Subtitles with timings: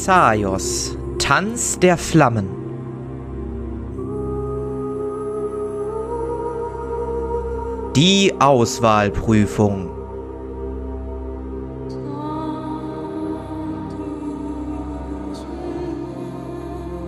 [0.00, 2.48] Thessaios, Tanz der Flammen.
[7.94, 9.90] Die Auswahlprüfung.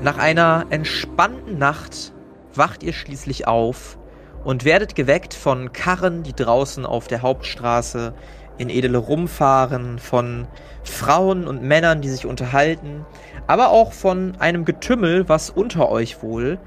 [0.02, 2.12] Nach einer entspannten Nacht
[2.54, 3.96] wacht ihr schließlich auf
[4.44, 8.12] und werdet geweckt von Karren, die draußen auf der Hauptstraße
[8.58, 10.46] in Edele rumfahren, von
[10.84, 13.04] Frauen und Männern, die sich unterhalten,
[13.46, 16.58] aber auch von einem Getümmel, was unter euch wohl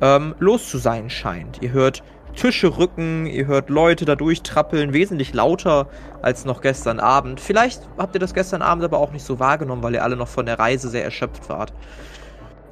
[0.00, 1.62] ähm, los zu sein scheint.
[1.62, 2.02] Ihr hört
[2.34, 5.86] Tische rücken, ihr hört Leute da durchtrappeln, wesentlich lauter
[6.20, 7.40] als noch gestern Abend.
[7.40, 10.28] Vielleicht habt ihr das gestern Abend aber auch nicht so wahrgenommen, weil ihr alle noch
[10.28, 11.72] von der Reise sehr erschöpft wart.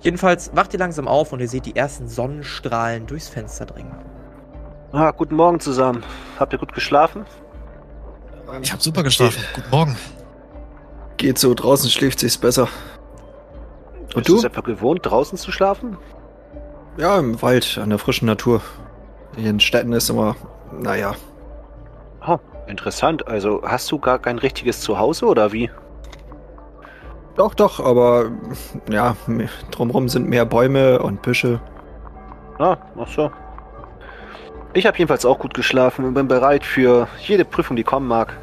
[0.00, 3.94] Jedenfalls wacht ihr langsam auf und ihr seht die ersten Sonnenstrahlen durchs Fenster dringen.
[4.90, 6.02] Ah, guten Morgen zusammen.
[6.38, 7.24] Habt ihr gut geschlafen?
[8.60, 9.42] Ich habe super geschlafen.
[9.54, 9.96] Guten Morgen.
[11.16, 12.68] Geht so, draußen schläft sich's besser.
[13.92, 14.34] Und Bist du?
[14.34, 15.96] Bist etwa gewohnt, draußen zu schlafen?
[16.98, 18.60] Ja, im Wald, an der frischen Natur.
[19.36, 20.36] Hier in Städten ist immer,
[20.70, 21.14] naja.
[22.26, 23.26] Oh, interessant.
[23.26, 25.70] Also hast du gar kein richtiges Zuhause oder wie?
[27.36, 28.30] Doch, doch, aber
[28.90, 29.16] ja,
[29.70, 31.60] drumherum sind mehr Bäume und Büsche.
[32.58, 33.30] Ah, ach so.
[34.74, 38.34] Ich habe jedenfalls auch gut geschlafen und bin bereit für jede Prüfung, die kommen mag.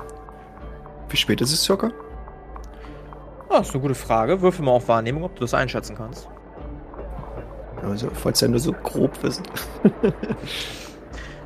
[1.09, 1.91] Wie spät ist es circa?
[3.49, 4.41] Ah, das ist eine gute Frage.
[4.41, 6.29] Würfel mal auf Wahrnehmung, ob du das einschätzen kannst.
[7.81, 9.43] Also, falls ja nur so grob wissen.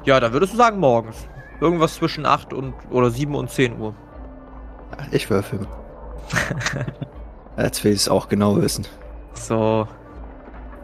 [0.04, 1.28] ja, dann würdest du sagen morgens.
[1.62, 3.94] Irgendwas zwischen 8 und oder 7 und 10 Uhr.
[5.12, 5.66] Ich würfel.
[7.58, 8.86] Jetzt will ich es auch genau wissen.
[9.34, 9.88] So.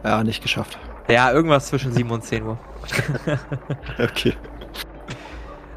[0.04, 0.78] Ja, nicht geschafft.
[1.14, 2.58] Ja, irgendwas zwischen 7 und 10 Uhr.
[3.98, 4.34] okay.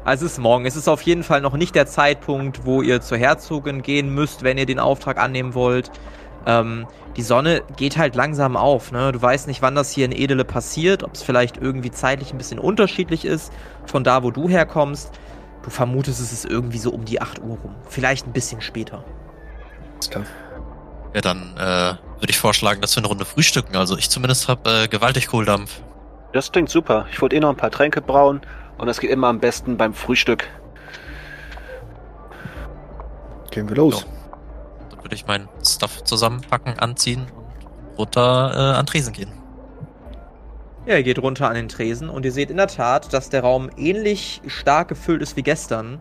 [0.04, 0.66] Also es ist morgen.
[0.66, 4.42] Es ist auf jeden Fall noch nicht der Zeitpunkt, wo ihr zur Herzogin gehen müsst,
[4.42, 5.90] wenn ihr den Auftrag annehmen wollt.
[6.46, 6.86] Ähm,
[7.16, 8.92] die Sonne geht halt langsam auf.
[8.92, 9.12] Ne?
[9.12, 12.38] Du weißt nicht, wann das hier in Edele passiert, ob es vielleicht irgendwie zeitlich ein
[12.38, 13.52] bisschen unterschiedlich ist
[13.86, 15.10] von da, wo du herkommst.
[15.62, 17.74] Du vermutest, es ist irgendwie so um die 8 Uhr rum.
[17.88, 19.02] Vielleicht ein bisschen später.
[19.98, 20.24] Ist klar.
[21.14, 23.76] Ja, dann äh, würde ich vorschlagen, dass wir eine Runde frühstücken.
[23.76, 25.82] Also ich zumindest habe äh, gewaltig Kohldampf.
[26.32, 27.04] Das klingt super.
[27.12, 28.40] Ich wollte eh noch ein paar Tränke brauen
[28.78, 30.48] und das geht immer am besten beim Frühstück.
[33.50, 34.00] Gehen wir los.
[34.00, 34.88] Ja.
[34.88, 37.26] Dann würde ich meinen Stuff zusammenpacken, anziehen
[37.90, 39.30] und runter äh, an Tresen gehen.
[40.86, 43.42] Ja, ihr geht runter an den Tresen und ihr seht in der Tat, dass der
[43.42, 46.00] Raum ähnlich stark gefüllt ist wie gestern.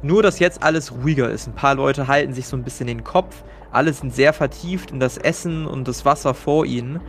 [0.00, 1.46] Nur, dass jetzt alles ruhiger ist.
[1.46, 3.42] Ein paar Leute halten sich so ein bisschen den Kopf.
[3.70, 7.00] Alle sind sehr vertieft in das Essen und das Wasser vor ihnen.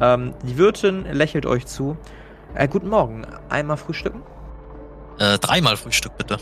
[0.00, 1.96] Ähm, die Wirtin lächelt euch zu.
[2.54, 3.26] Äh, guten Morgen.
[3.48, 4.22] Einmal frühstücken?
[5.18, 6.38] Äh, dreimal Frühstück, bitte.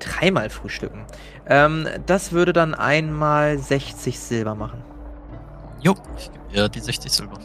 [0.00, 1.04] Dreimal frühstücken.
[1.46, 4.82] Ähm, das würde dann einmal 60 Silber machen.
[5.80, 7.38] Jo, ich gebe ihr die 60 Silber.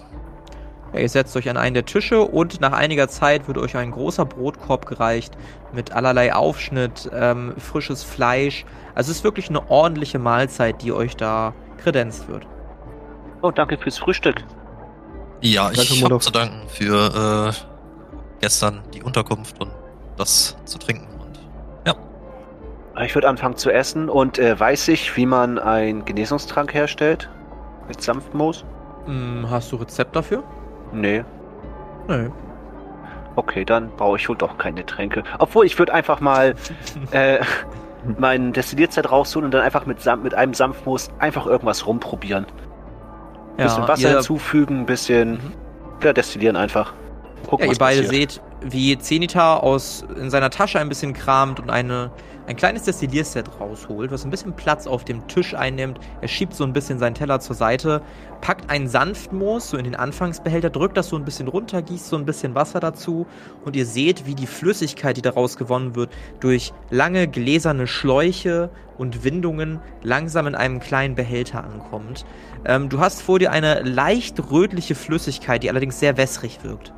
[0.94, 3.92] Ja, ihr setzt euch an einen der Tische und nach einiger Zeit wird euch ein
[3.92, 5.38] großer Brotkorb gereicht
[5.72, 8.66] mit allerlei Aufschnitt, ähm, frisches Fleisch.
[8.96, 12.46] Also es ist wirklich eine ordentliche Mahlzeit, die euch da kredenzt wird.
[13.42, 14.44] Oh, danke fürs Frühstück.
[15.42, 17.54] Ja, ich habe zu danken für äh,
[18.40, 19.72] gestern die Unterkunft und
[20.18, 21.08] das zu trinken.
[21.20, 21.40] Und,
[21.88, 21.96] ja.
[23.04, 27.30] Ich würde anfangen zu essen und äh, weiß ich, wie man einen Genesungstrank herstellt?
[27.88, 28.64] Mit Sanftmoos?
[29.06, 30.44] Hm, hast du Rezept dafür?
[30.94, 31.24] Nee.
[32.08, 32.30] Nee.
[33.36, 35.24] Okay, dann brauche ich wohl doch keine Tränke.
[35.40, 36.54] Obwohl, ich würde einfach mal
[37.12, 37.40] äh,
[38.18, 42.46] mein Destillierzeit rausholen und dann einfach mit, mit einem Sanftmoos einfach irgendwas rumprobieren.
[42.46, 45.54] Ein ja, bisschen Wasser hinzufügen, ein bisschen mhm.
[46.04, 46.94] ja, destillieren einfach.
[47.48, 48.32] Gucken, ja, ihr beide passiert.
[48.32, 52.12] seht, wie Zenita aus in seiner Tasche ein bisschen kramt und eine,
[52.52, 56.00] ein kleines Destillierset rausholt, was ein bisschen Platz auf dem Tisch einnimmt.
[56.20, 58.02] Er schiebt so ein bisschen seinen Teller zur Seite,
[58.42, 62.18] packt ein Sanftmoos so in den Anfangsbehälter, drückt das so ein bisschen runter, gießt so
[62.18, 63.26] ein bisschen Wasser dazu
[63.64, 66.12] und ihr seht, wie die Flüssigkeit, die daraus gewonnen wird,
[66.42, 72.26] durch lange gläserne Schläuche und Windungen langsam in einem kleinen Behälter ankommt.
[72.66, 76.94] Ähm, du hast vor dir eine leicht rötliche Flüssigkeit, die allerdings sehr wässrig wirkt.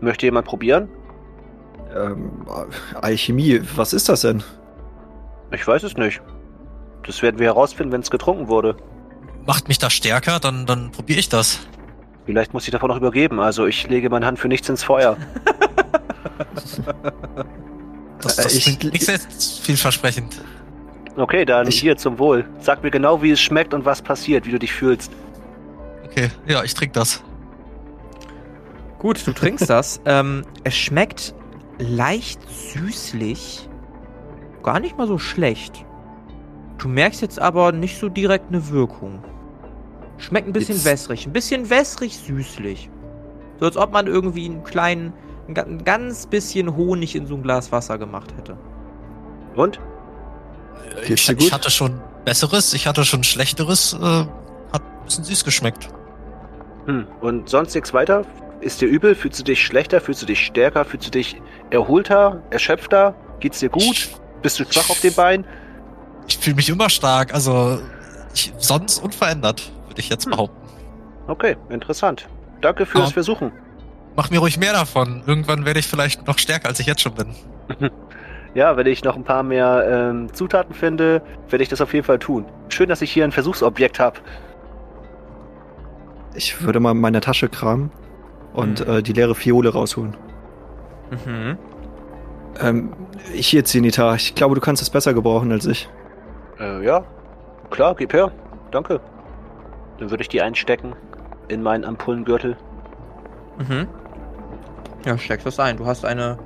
[0.00, 0.88] Möchte jemand probieren?
[1.94, 2.46] Ähm,
[3.00, 4.42] Alchemie, was ist das denn?
[5.52, 6.20] Ich weiß es nicht.
[7.04, 8.76] Das werden wir herausfinden, wenn es getrunken wurde.
[9.46, 11.60] Macht mich das stärker, dann, dann probiere ich das.
[12.24, 13.38] Vielleicht muss ich davon noch übergeben.
[13.38, 15.16] Also ich lege meine Hand für nichts ins Feuer.
[16.54, 16.82] das,
[18.20, 19.20] das äh, ich, klingt nicht sehr
[19.62, 20.42] vielversprechend.
[21.16, 22.44] Okay, dann ich, hier zum Wohl.
[22.60, 25.12] Sag mir genau, wie es schmeckt und was passiert, wie du dich fühlst.
[26.04, 27.22] Okay, ja, ich trinke das.
[28.98, 30.00] Gut, du trinkst das.
[30.04, 31.34] ähm, es schmeckt
[31.78, 32.40] leicht
[32.72, 33.68] süßlich.
[34.66, 35.84] Gar nicht mal so schlecht.
[36.78, 39.22] Du merkst jetzt aber nicht so direkt eine Wirkung.
[40.18, 40.84] Schmeckt ein bisschen Jetzt.
[40.84, 41.24] wässrig.
[41.24, 42.90] Ein bisschen wässrig süßlich.
[43.60, 45.12] So als ob man irgendwie einen kleinen,
[45.46, 48.56] ein ganz bisschen Honig in so ein Glas Wasser gemacht hätte.
[49.54, 49.78] Und?
[51.04, 53.92] Ich, ich, hatte schon besseres, ich hatte schon schlechteres.
[53.92, 55.90] Äh, hat ein bisschen süß geschmeckt.
[56.86, 57.06] Hm.
[57.20, 58.24] Und sonst nichts weiter?
[58.60, 59.14] Ist dir übel?
[59.14, 60.00] Fühlst du dich schlechter?
[60.00, 60.84] Fühlst du dich stärker?
[60.84, 61.40] Fühlst du dich
[61.70, 62.42] erholter?
[62.50, 63.14] Erschöpfter?
[63.38, 64.10] Geht's dir gut?
[64.42, 65.46] Bist du schwach auf den Beinen?
[66.28, 67.80] Ich fühle mich immer stark, also
[68.34, 70.32] ich, sonst unverändert, würde ich jetzt hm.
[70.32, 70.66] behaupten.
[71.28, 72.28] Okay, interessant.
[72.60, 73.52] Danke fürs Versuchen.
[74.16, 75.22] Mach mir ruhig mehr davon.
[75.26, 77.34] Irgendwann werde ich vielleicht noch stärker, als ich jetzt schon bin.
[78.54, 82.06] ja, wenn ich noch ein paar mehr ähm, Zutaten finde, werde ich das auf jeden
[82.06, 82.46] Fall tun.
[82.68, 84.20] Schön, dass ich hier ein Versuchsobjekt habe.
[86.34, 87.90] Ich würde mal meine Tasche kramen
[88.54, 88.94] und mhm.
[88.94, 90.16] äh, die leere Fiole rausholen.
[91.10, 91.58] Mhm.
[92.60, 92.92] Ähm,
[93.32, 95.88] hier, Zenita, ich glaube, du kannst es besser gebrauchen als ich.
[96.58, 97.04] Äh, ja,
[97.70, 98.32] klar, gib her.
[98.70, 99.00] Danke.
[99.98, 100.94] Dann würde ich die einstecken
[101.48, 102.56] in meinen Ampullengürtel.
[103.58, 103.88] Mhm.
[105.04, 105.76] Ja, steckst das ein.
[105.76, 106.38] Du hast eine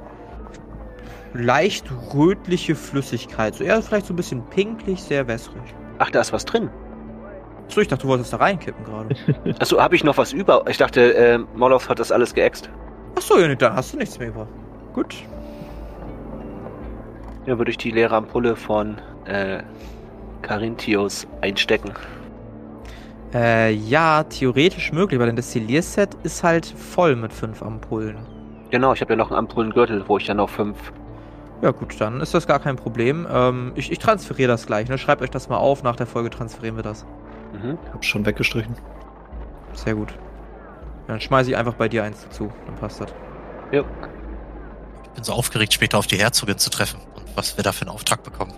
[1.33, 3.55] leicht rötliche Flüssigkeit.
[3.55, 5.63] So eher vielleicht so ein bisschen pinklich, sehr wässrig.
[5.99, 6.71] Ach, da ist was drin.
[7.69, 9.15] So, ich dachte, du wolltest da reinkippen gerade.
[9.61, 10.65] Achso, habe ich noch was über?
[10.69, 12.69] Ich dachte, äh, Molov hat das alles geäxt.
[13.17, 14.49] Achso, ja, dann hast du nichts mehr über.
[14.93, 15.15] Gut.
[17.47, 19.63] Ja, würde ich die leere Ampulle von äh,
[20.43, 21.93] Carinthius einstecken.
[23.33, 28.19] Äh, ja, theoretisch möglich, weil denn das Destillierset ist halt voll mit fünf Ampullen.
[28.71, 30.93] Genau, ich habe ja noch einen Ampullengürtel, wo ich dann noch fünf.
[31.63, 33.27] Ja gut, dann ist das gar kein Problem.
[33.31, 34.99] Ähm, ich, ich transferiere das gleich, ne?
[34.99, 37.05] Schreibt euch das mal auf, nach der Folge transferieren wir das.
[37.53, 37.79] Mhm.
[37.93, 38.75] Hab schon weggestrichen.
[39.75, 40.15] Sehr gut.
[41.07, 43.13] Dann schmeiße ich einfach bei dir eins dazu, dann passt das.
[43.73, 43.85] Ja.
[45.05, 47.01] Ich bin so aufgeregt, später auf die Herzogin zu treffen
[47.41, 48.53] was wir da für einen Auftrag bekommen.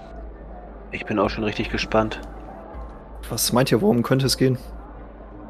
[0.91, 2.21] Ich bin auch schon richtig gespannt.
[3.31, 4.59] Was meint ihr, worum könnte es gehen?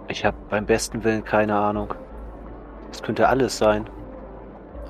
[0.08, 1.94] Ich habe beim besten Willen keine Ahnung.
[2.92, 3.88] Es könnte alles sein.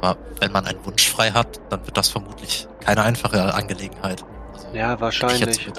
[0.01, 4.25] Aber wenn man einen Wunsch frei hat, dann wird das vermutlich keine einfache Angelegenheit.
[4.53, 5.71] Also, ja, wahrscheinlich.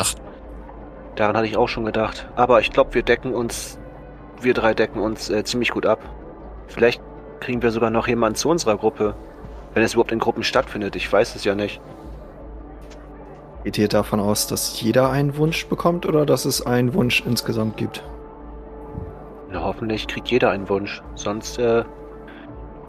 [1.16, 2.30] Daran hatte ich auch schon gedacht.
[2.38, 3.78] Aber ich glaube, wir decken uns,
[4.40, 6.00] wir drei decken uns äh, ziemlich gut ab.
[6.68, 7.02] Vielleicht
[7.42, 9.16] kriegen wir sogar noch jemanden zu unserer Gruppe.
[9.74, 10.96] Wenn es überhaupt in Gruppen stattfindet.
[10.96, 11.82] Ich weiß es ja nicht.
[13.64, 17.78] Geht ihr davon aus, dass jeder einen Wunsch bekommt oder dass es einen Wunsch insgesamt
[17.78, 18.04] gibt?
[19.50, 21.02] Na, hoffentlich kriegt jeder einen Wunsch.
[21.16, 21.84] Sonst äh,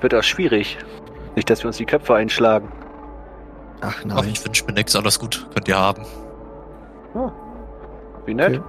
[0.00, 0.78] wird das schwierig.
[1.36, 2.72] Nicht, dass wir uns die Köpfe einschlagen.
[3.82, 4.16] Ach nein.
[4.18, 5.46] Ach, ich wünsche mir nichts, alles gut.
[5.54, 6.04] Könnt ihr haben.
[7.14, 7.30] Oh,
[8.26, 8.58] wie nett.
[8.58, 8.62] Okay.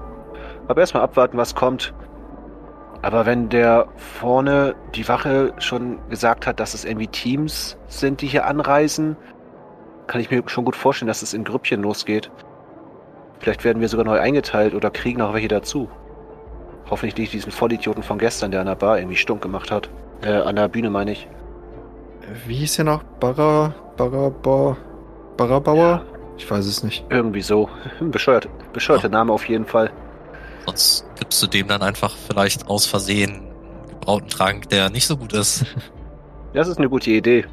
[0.68, 1.94] Aber erstmal abwarten, was kommt.
[3.02, 8.28] Aber wenn der vorne die Wache schon gesagt hat, dass es irgendwie Teams sind, die
[8.28, 9.16] hier anreisen,
[10.08, 12.32] kann ich mir schon gut vorstellen, dass es in Grüppchen losgeht.
[13.40, 15.90] Vielleicht werden wir sogar neu eingeteilt oder kriegen noch welche dazu.
[16.90, 19.90] Hoffentlich nicht diesen Vollidioten von gestern, der an der Bar irgendwie stunk gemacht hat.
[20.24, 21.28] Äh, an der Bühne meine ich.
[22.46, 23.04] Wie hieß der noch?
[23.20, 24.30] Barra, Barra,
[25.38, 25.78] Barabauer?
[25.78, 26.06] Ja.
[26.38, 27.06] Ich weiß es nicht.
[27.10, 27.70] Irgendwie so.
[28.00, 29.10] Bescheuert, bescheuerter ja.
[29.10, 29.92] Name auf jeden Fall.
[30.66, 35.18] Sonst gibst du dem dann einfach vielleicht aus Versehen einen gebrauten Trank, der nicht so
[35.18, 35.66] gut ist.
[36.54, 37.46] Das ist eine gute Idee.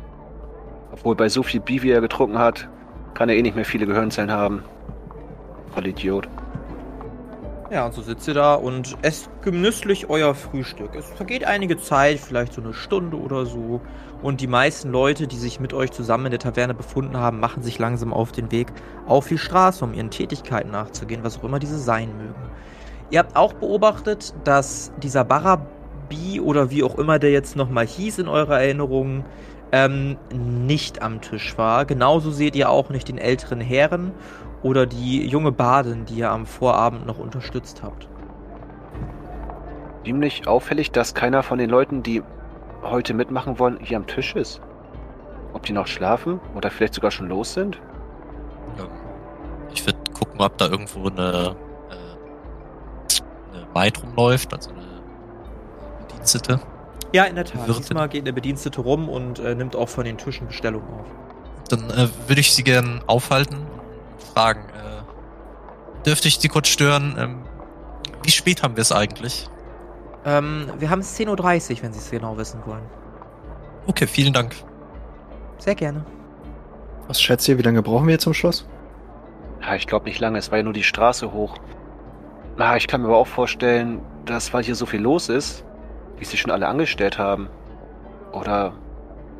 [0.93, 2.69] Obwohl bei so viel Bier, wie er getrunken hat,
[3.15, 4.63] kann er eh nicht mehr viele Gehirnzellen haben.
[5.75, 6.29] Voll Idiot.
[7.70, 10.94] Ja, und so sitzt ihr da und esst genüsslich euer Frühstück.
[10.94, 13.81] Es vergeht einige Zeit, vielleicht so eine Stunde oder so.
[14.22, 17.63] Und die meisten Leute, die sich mit euch zusammen in der Taverne befunden haben, machen
[17.63, 18.69] sich langsam auf den Weg
[19.06, 22.51] auf die Straße, um ihren Tätigkeiten nachzugehen, was auch immer diese sein mögen.
[23.11, 28.19] Ihr habt auch beobachtet, dass dieser Barabi oder wie auch immer der jetzt nochmal hieß
[28.19, 29.25] in eurer Erinnerung,
[29.72, 31.84] ähm, nicht am Tisch war.
[31.86, 34.12] Genauso seht ihr auch nicht den älteren Herren
[34.62, 38.06] oder die junge Badin, die ihr am Vorabend noch unterstützt habt.
[40.05, 42.22] Ziemlich auffällig, dass keiner von den Leuten, die
[42.82, 44.60] heute mitmachen wollen, hier am Tisch ist.
[45.55, 47.81] Ob die noch schlafen oder vielleicht sogar schon los sind?
[49.72, 51.56] Ich würde gucken, ob da irgendwo eine,
[51.91, 55.02] äh, eine Maid rumläuft, also eine
[56.08, 56.60] Bedienstete.
[57.13, 57.67] Ja, in der Tat.
[57.67, 57.83] Wirtin.
[57.83, 61.07] Diesmal geht der Bedienstete rum und äh, nimmt auch von den Tischen Bestellungen auf.
[61.69, 67.17] Dann äh, würde ich Sie gern aufhalten und fragen, äh, dürfte ich Sie kurz stören?
[67.19, 67.43] Ähm,
[68.23, 69.49] wie spät haben wir es eigentlich?
[70.25, 71.29] Ähm, wir haben es 10.30
[71.77, 72.85] Uhr, wenn Sie es genau wissen wollen.
[73.87, 74.55] Okay, vielen Dank.
[75.59, 76.05] Sehr gerne.
[77.09, 78.67] Was schätzt ihr, wie lange brauchen wir jetzt zum Schloss?
[79.61, 81.57] Ja, ich glaube nicht lange, es war ja nur die Straße hoch.
[82.57, 85.65] Na, ich kann mir aber auch vorstellen, dass weil hier so viel los ist,
[86.22, 87.48] die sich schon alle angestellt haben.
[88.32, 88.72] Oder,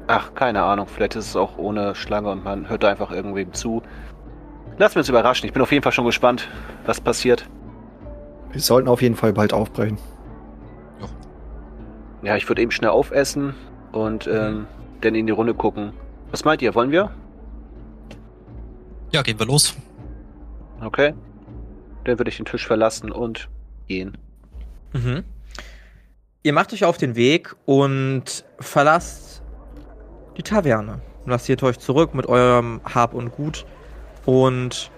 [0.09, 3.53] ach, keine Ahnung, vielleicht ist es auch ohne Schlange und man hört da einfach irgendwem
[3.53, 3.83] zu.
[4.79, 5.47] Lass wir uns überraschen.
[5.47, 6.49] Ich bin auf jeden Fall schon gespannt,
[6.85, 7.49] was passiert.
[8.51, 9.99] Wir sollten auf jeden Fall bald aufbrechen.
[12.23, 13.55] Ja, ich würde eben schnell aufessen
[13.93, 14.33] und Mhm.
[14.33, 14.67] ähm,
[15.01, 15.93] dann in die Runde gucken.
[16.31, 16.75] Was meint ihr?
[16.75, 17.11] Wollen wir?
[19.13, 19.77] Ja, gehen wir los.
[20.85, 21.15] Okay.
[22.05, 23.49] Dann würde ich den Tisch verlassen und
[23.89, 24.17] gehen.
[24.93, 25.25] Mhm.
[26.45, 29.43] Ihr macht euch auf den Weg und verlasst
[30.37, 31.01] die Taverne.
[31.25, 33.65] Lassiert euch zurück mit eurem Hab und Gut
[34.27, 34.91] und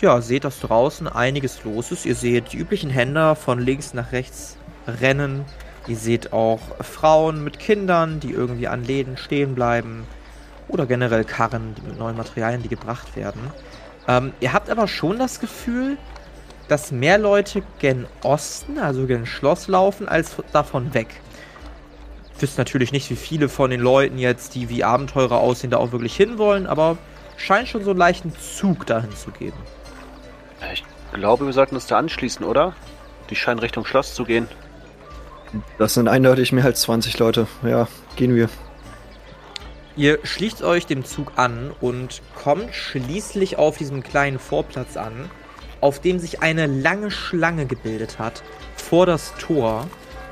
[0.00, 2.06] ja, seht, dass draußen einiges los ist.
[2.06, 4.56] Ihr seht die üblichen Händler von links nach rechts
[4.86, 5.44] rennen.
[5.88, 10.06] Ihr seht auch Frauen mit Kindern, die irgendwie an Läden stehen bleiben.
[10.68, 13.40] Oder generell Karren mit neuen Materialien, die gebracht werden.
[14.06, 15.98] Ähm, ihr habt aber schon das Gefühl,
[16.68, 21.08] dass mehr Leute gen Osten, also gen Schloss laufen, als davon weg.
[22.40, 25.92] Wisst natürlich nicht, wie viele von den Leuten jetzt, die wie Abenteurer aussehen, da auch
[25.92, 26.98] wirklich hinwollen, aber
[27.36, 29.56] scheint schon so einen leichten Zug dahin zu geben.
[30.72, 32.74] Ich glaube, wir sollten uns da anschließen, oder?
[33.30, 34.48] Die scheinen Richtung Schloss zu gehen.
[35.78, 37.46] Das sind eindeutig mehr als 20 Leute.
[37.62, 38.48] Ja, gehen wir.
[39.96, 45.30] Ihr schließt euch dem Zug an und kommt schließlich auf diesem kleinen Vorplatz an,
[45.84, 48.42] auf dem sich eine lange Schlange gebildet hat
[48.74, 49.86] vor das Tor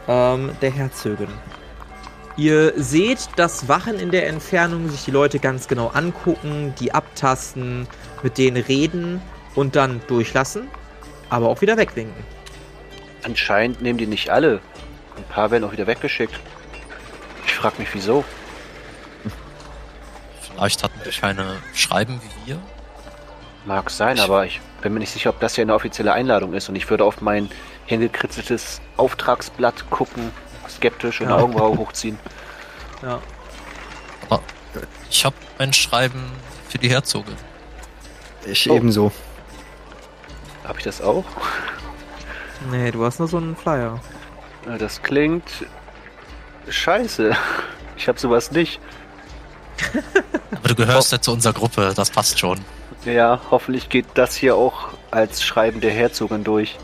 [0.08, 1.28] ähm, der Herzogin.
[2.38, 7.86] Ihr seht, dass Wachen in der Entfernung sich die Leute ganz genau angucken, die abtasten,
[8.22, 9.20] mit denen reden
[9.54, 10.68] und dann durchlassen,
[11.28, 12.24] aber auch wieder wegwinken.
[13.22, 14.62] Anscheinend nehmen die nicht alle.
[15.18, 16.40] Ein paar werden auch wieder weggeschickt.
[17.44, 18.24] Ich frage mich, wieso.
[20.40, 22.62] Vielleicht hatten wir keine Schreiben wie wir.
[23.64, 26.68] Mag sein, aber ich bin mir nicht sicher, ob das hier eine offizielle Einladung ist.
[26.68, 27.48] Und ich würde auf mein
[27.86, 30.32] hingekritzeltes Auftragsblatt gucken,
[30.68, 31.34] skeptisch und Ja.
[31.34, 32.18] eine Augenbraue hochziehen.
[33.02, 33.18] Ja.
[35.10, 36.22] Ich habe ein Schreiben
[36.68, 37.34] für die Herzogin.
[38.46, 38.76] Ich Oh.
[38.76, 39.12] ebenso.
[40.64, 41.24] Habe ich das auch?
[42.70, 44.00] Nee, du hast nur so einen Flyer.
[44.78, 45.44] Das klingt
[46.68, 47.36] scheiße.
[47.96, 48.80] Ich habe sowas nicht.
[50.52, 52.60] Aber du gehörst ja zu unserer Gruppe, das passt schon.
[53.04, 56.78] Ja, hoffentlich geht das hier auch als Schreiben der Herzogin durch.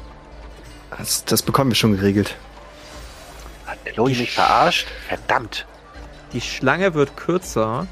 [0.97, 2.37] Das, das bekommen wir schon geregelt.
[3.67, 4.89] Hat Eloy mich verarscht?
[5.07, 5.67] Verdammt.
[6.33, 7.87] Die Schlange wird kürzer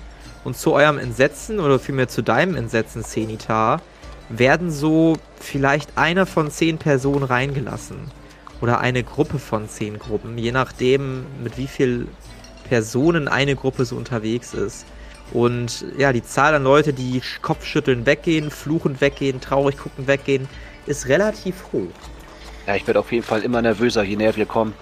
[0.44, 3.80] und zu eurem Entsetzen oder vielmehr zu deinem Entsetzen, Zenita,
[4.28, 8.10] werden so vielleicht einer von zehn Personen reingelassen.
[8.60, 12.08] Oder eine Gruppe von zehn Gruppen, je nachdem, mit wie viel
[12.68, 14.86] Personen eine Gruppe so unterwegs ist.
[15.32, 20.48] Und ja, die Zahl an Leute, die Kopfschütteln weggehen, fluchend weggehen, traurig gucken weggehen,
[20.86, 21.90] ist relativ hoch.
[22.66, 24.74] Ja, ich werde auf jeden Fall immer nervöser, je näher wir kommen.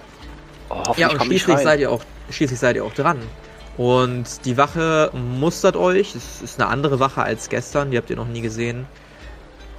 [0.69, 1.63] Oh, hoffentlich Ja, und komm ich schließlich rein.
[1.63, 3.19] seid ihr auch, schließlich seid ihr auch dran.
[3.77, 6.15] Und die Wache mustert euch.
[6.15, 7.91] Es ist eine andere Wache als gestern.
[7.91, 8.87] Die habt ihr noch nie gesehen.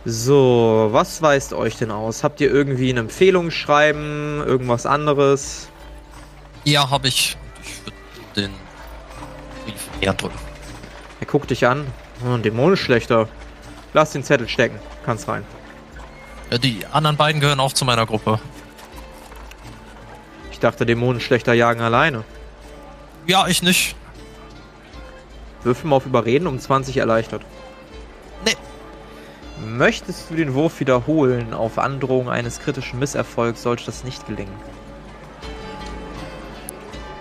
[0.04, 2.22] So, was weist euch denn aus?
[2.22, 4.42] Habt ihr irgendwie ein Empfehlungsschreiben?
[4.46, 5.68] Irgendwas anderes?
[6.64, 7.36] Ja, habe ich.
[7.62, 7.96] Ich würde
[8.36, 8.54] den
[9.64, 10.45] Brief Hand drücken.
[11.20, 11.86] Er guckt dich an.
[12.22, 13.28] Hm, Dämonenschlechter.
[13.92, 14.78] Lass den Zettel stecken.
[15.04, 15.44] Kannst rein.
[16.50, 18.38] Ja, die anderen beiden gehören auch zu meiner Gruppe.
[20.52, 22.24] Ich dachte, Dämonenschlechter jagen alleine.
[23.26, 23.96] Ja, ich nicht.
[25.62, 27.42] Würfel mal auf Überreden um 20 erleichtert.
[28.44, 28.56] Nee.
[29.66, 31.52] Möchtest du den Wurf wiederholen?
[31.52, 34.54] Auf Androhung eines kritischen Misserfolgs sollte das nicht gelingen.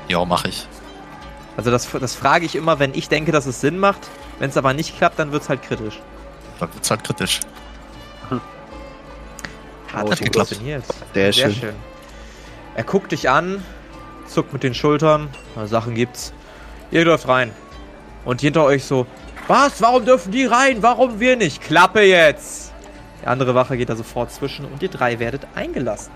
[0.07, 0.67] Ja, mache ich.
[1.57, 4.09] Also das, das frage ich immer, wenn ich denke, dass es Sinn macht.
[4.39, 5.99] Wenn es aber nicht klappt, dann wird es halt kritisch.
[6.59, 7.39] Dann wird's halt kritisch.
[9.93, 10.49] Hat Oh, das geklappt.
[10.49, 10.83] funktioniert.
[11.13, 11.55] Sehr schön.
[12.75, 13.63] Er guckt dich an,
[14.27, 15.29] zuckt mit den Schultern.
[15.55, 16.33] Na, Sachen gibt's.
[16.91, 17.51] Ihr dürft rein.
[18.25, 19.07] Und hinter euch so,
[19.47, 19.81] was?
[19.81, 20.81] Warum dürfen die rein?
[20.83, 21.61] Warum wir nicht?
[21.61, 22.73] Klappe jetzt!
[23.21, 26.11] Die andere Wache geht da sofort zwischen und ihr drei werdet eingelassen.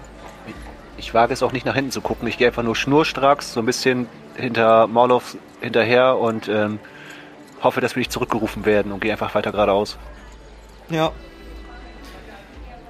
[1.00, 2.28] Ich wage es auch nicht nach hinten zu gucken.
[2.28, 6.78] Ich gehe einfach nur schnurstracks, so ein bisschen hinter Morloff hinterher und ähm,
[7.64, 9.98] hoffe, dass wir nicht zurückgerufen werden und gehe einfach weiter geradeaus.
[10.90, 11.12] Ja.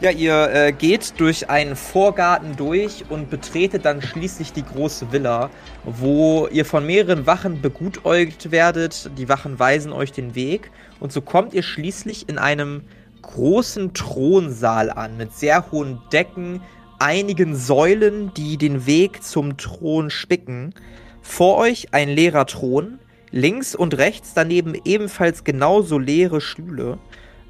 [0.01, 5.49] Ja, ihr äh, geht durch einen Vorgarten durch und betretet dann schließlich die große Villa,
[5.83, 9.11] wo ihr von mehreren Wachen begutäugt werdet.
[9.17, 12.85] Die Wachen weisen euch den Weg und so kommt ihr schließlich in einem
[13.21, 16.61] großen Thronsaal an mit sehr hohen Decken,
[16.99, 20.73] einigen Säulen, die den Weg zum Thron spicken.
[21.21, 22.99] Vor euch ein leerer Thron,
[23.31, 26.97] links und rechts daneben ebenfalls genauso leere Stühle.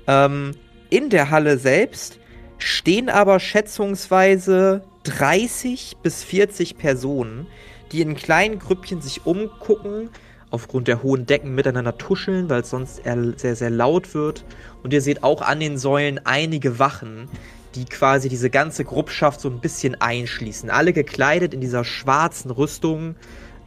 [0.07, 0.51] Ähm,
[0.89, 2.19] in der Halle selbst
[2.57, 7.47] stehen aber schätzungsweise 30 bis 40 Personen,
[7.91, 10.09] die in kleinen Grüppchen sich umgucken,
[10.51, 14.45] aufgrund der hohen Decken miteinander tuscheln, weil es sonst sehr, sehr laut wird.
[14.83, 17.29] Und ihr seht auch an den Säulen einige Wachen,
[17.75, 20.69] die quasi diese ganze Gruppschaft so ein bisschen einschließen.
[20.69, 23.15] Alle gekleidet in dieser schwarzen Rüstung,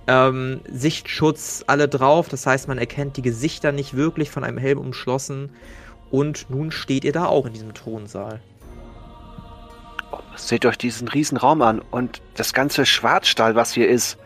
[0.06, 2.28] ähm, Sichtschutz, alle drauf.
[2.28, 5.50] Das heißt, man erkennt die Gesichter nicht wirklich von einem Helm umschlossen.
[6.10, 8.40] Und nun steht ihr da auch in diesem Thronsaal.
[10.10, 14.18] Oh, seht euch diesen riesen Raum an und das ganze Schwarzstahl, was hier ist.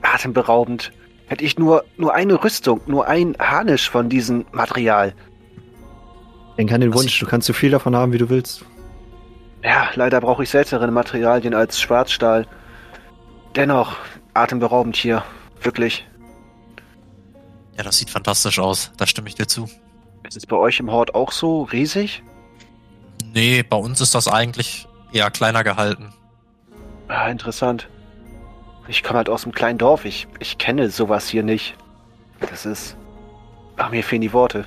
[0.00, 0.92] Atemberaubend.
[1.26, 5.12] Hätte ich nur, nur eine Rüstung, nur ein Harnisch von diesem Material.
[6.56, 8.64] Denk an den Wunsch, du kannst so viel davon haben, wie du willst.
[9.62, 12.46] Ja, leider brauche ich seltenere Materialien als Schwarzstahl.
[13.56, 13.96] Dennoch,
[14.34, 15.24] atemberaubend hier.
[15.60, 16.06] Wirklich.
[17.76, 18.92] Ja, das sieht fantastisch aus.
[18.96, 19.68] Da stimme ich dir zu.
[20.26, 22.22] Ist es bei euch im Hort auch so riesig?
[23.32, 26.12] Nee, bei uns ist das eigentlich eher kleiner gehalten.
[27.08, 27.88] Ah, interessant.
[28.88, 30.04] Ich komme halt aus einem kleinen Dorf.
[30.04, 31.76] Ich, ich kenne sowas hier nicht.
[32.40, 32.96] Das ist.
[33.76, 34.64] Ach, mir fehlen die Worte.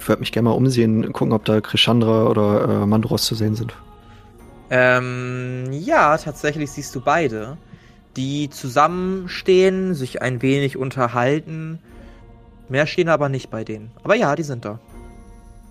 [0.00, 3.54] Ich würde mich gerne mal umsehen, gucken, ob da Krishandra oder äh, Mandros zu sehen
[3.54, 3.74] sind.
[4.70, 7.58] Ähm, ja, tatsächlich siehst du beide,
[8.16, 11.80] die zusammenstehen, sich ein wenig unterhalten.
[12.68, 13.90] Mehr stehen aber nicht bei denen.
[14.02, 14.78] Aber ja, die sind da.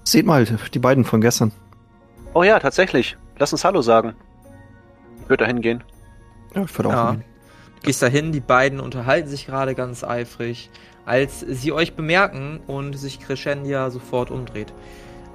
[0.04, 1.52] Seht mal, die beiden von gestern.
[2.34, 3.18] Oh ja, tatsächlich.
[3.38, 4.14] Lass uns Hallo sagen.
[5.24, 5.84] Ich würde da hingehen.
[6.56, 7.10] Ja, ich würde auch Ja.
[7.12, 7.26] hingehen.
[7.84, 10.70] Gehst dahin, die beiden unterhalten sich gerade ganz eifrig,
[11.10, 14.72] als sie euch bemerken und sich Crescendia sofort umdreht.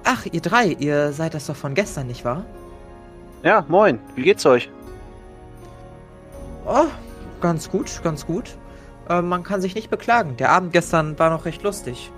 [0.04, 2.44] Ach, ihr drei, ihr seid das doch von gestern, nicht wahr?
[3.42, 3.98] Ja, moin.
[4.14, 4.70] Wie geht's euch?
[6.64, 6.86] Oh,
[7.40, 8.56] ganz gut, ganz gut.
[9.08, 10.36] Äh, man kann sich nicht beklagen.
[10.36, 12.12] Der Abend gestern war noch recht lustig.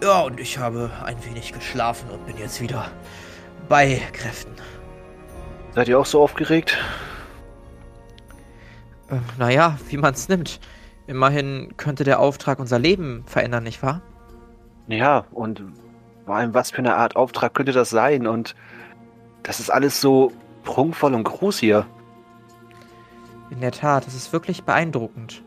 [0.00, 2.88] Ja, und ich habe ein wenig geschlafen und bin jetzt wieder
[3.68, 4.54] bei Kräften.
[5.74, 6.78] Seid ihr auch so aufgeregt?
[9.10, 10.60] Äh, naja, wie man's nimmt.
[11.10, 14.00] Immerhin könnte der Auftrag unser Leben verändern, nicht wahr?
[14.86, 15.60] Ja, und
[16.24, 18.28] vor allem, was für eine Art Auftrag könnte das sein?
[18.28, 18.54] Und
[19.42, 20.30] das ist alles so
[20.62, 21.84] prunkvoll und groß hier.
[23.50, 25.42] In der Tat, es ist wirklich beeindruckend.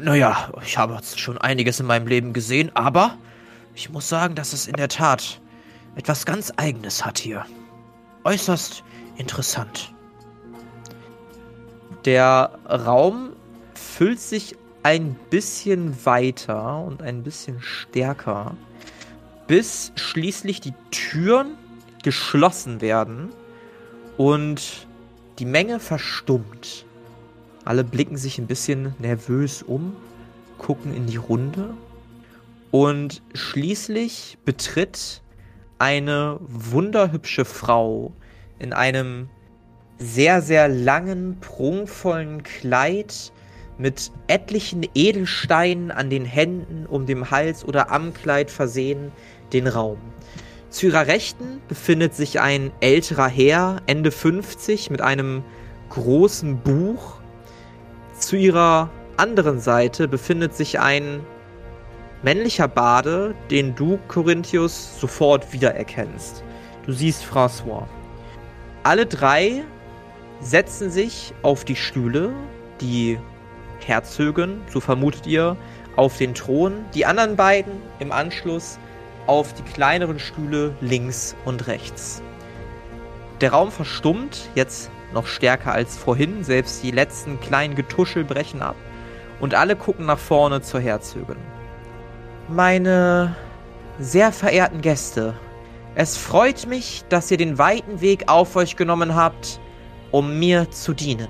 [0.00, 3.18] Naja, ich habe schon einiges in meinem Leben gesehen, aber
[3.74, 5.40] ich muss sagen, dass es in der Tat
[5.96, 7.44] etwas ganz Eigenes hat hier.
[8.22, 8.84] Äußerst
[9.16, 9.92] interessant.
[12.04, 13.32] Der Raum
[13.74, 14.54] füllt sich
[14.86, 18.56] ein bisschen weiter und ein bisschen stärker,
[19.48, 21.56] bis schließlich die Türen
[22.04, 23.30] geschlossen werden
[24.16, 24.86] und
[25.40, 26.86] die Menge verstummt.
[27.64, 29.96] Alle blicken sich ein bisschen nervös um,
[30.56, 31.74] gucken in die Runde
[32.70, 35.20] und schließlich betritt
[35.78, 38.12] eine wunderhübsche Frau
[38.60, 39.30] in einem
[39.98, 43.32] sehr, sehr langen, prunkvollen Kleid
[43.78, 49.12] mit etlichen Edelsteinen an den Händen, um dem Hals oder am Kleid versehen,
[49.52, 49.98] den Raum.
[50.70, 55.42] Zu ihrer Rechten befindet sich ein älterer Herr, Ende 50, mit einem
[55.90, 57.14] großen Buch.
[58.18, 61.20] Zu ihrer anderen Seite befindet sich ein
[62.22, 66.42] männlicher Bade, den du, Corinthius, sofort wiedererkennst.
[66.84, 67.86] Du siehst François.
[68.82, 69.64] Alle drei
[70.40, 72.32] setzen sich auf die Stühle,
[72.80, 73.18] die
[73.86, 75.56] Herzögin, so vermutet ihr,
[75.96, 78.78] auf den Thron, die anderen beiden im Anschluss
[79.26, 82.22] auf die kleineren Stühle links und rechts.
[83.40, 88.76] Der Raum verstummt, jetzt noch stärker als vorhin, selbst die letzten kleinen Getuschel brechen ab
[89.40, 91.36] und alle gucken nach vorne zur Herzögin.
[92.48, 93.34] Meine
[93.98, 95.34] sehr verehrten Gäste,
[95.94, 99.58] es freut mich, dass ihr den weiten Weg auf euch genommen habt,
[100.10, 101.28] um mir zu dienen.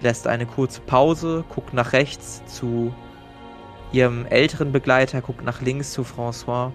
[0.00, 2.94] Lässt eine kurze Pause, guckt nach rechts zu
[3.92, 6.72] ihrem älteren Begleiter, guckt nach links zu François.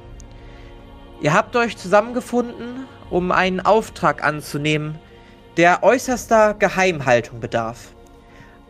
[1.21, 4.99] Ihr habt euch zusammengefunden, um einen Auftrag anzunehmen,
[5.57, 7.95] der äußerster Geheimhaltung bedarf.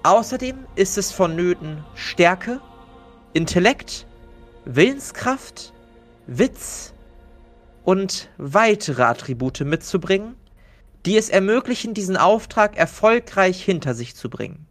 [0.03, 2.61] Außerdem ist es vonnöten, Stärke,
[3.33, 4.05] Intellekt,
[4.65, 5.73] Willenskraft,
[6.27, 6.93] Witz
[7.83, 10.35] und weitere Attribute mitzubringen,
[11.05, 14.65] die es ermöglichen, diesen Auftrag erfolgreich hinter sich zu bringen.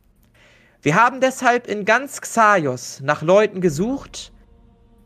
[0.82, 4.32] Wir haben deshalb in ganz Xaios nach Leuten gesucht,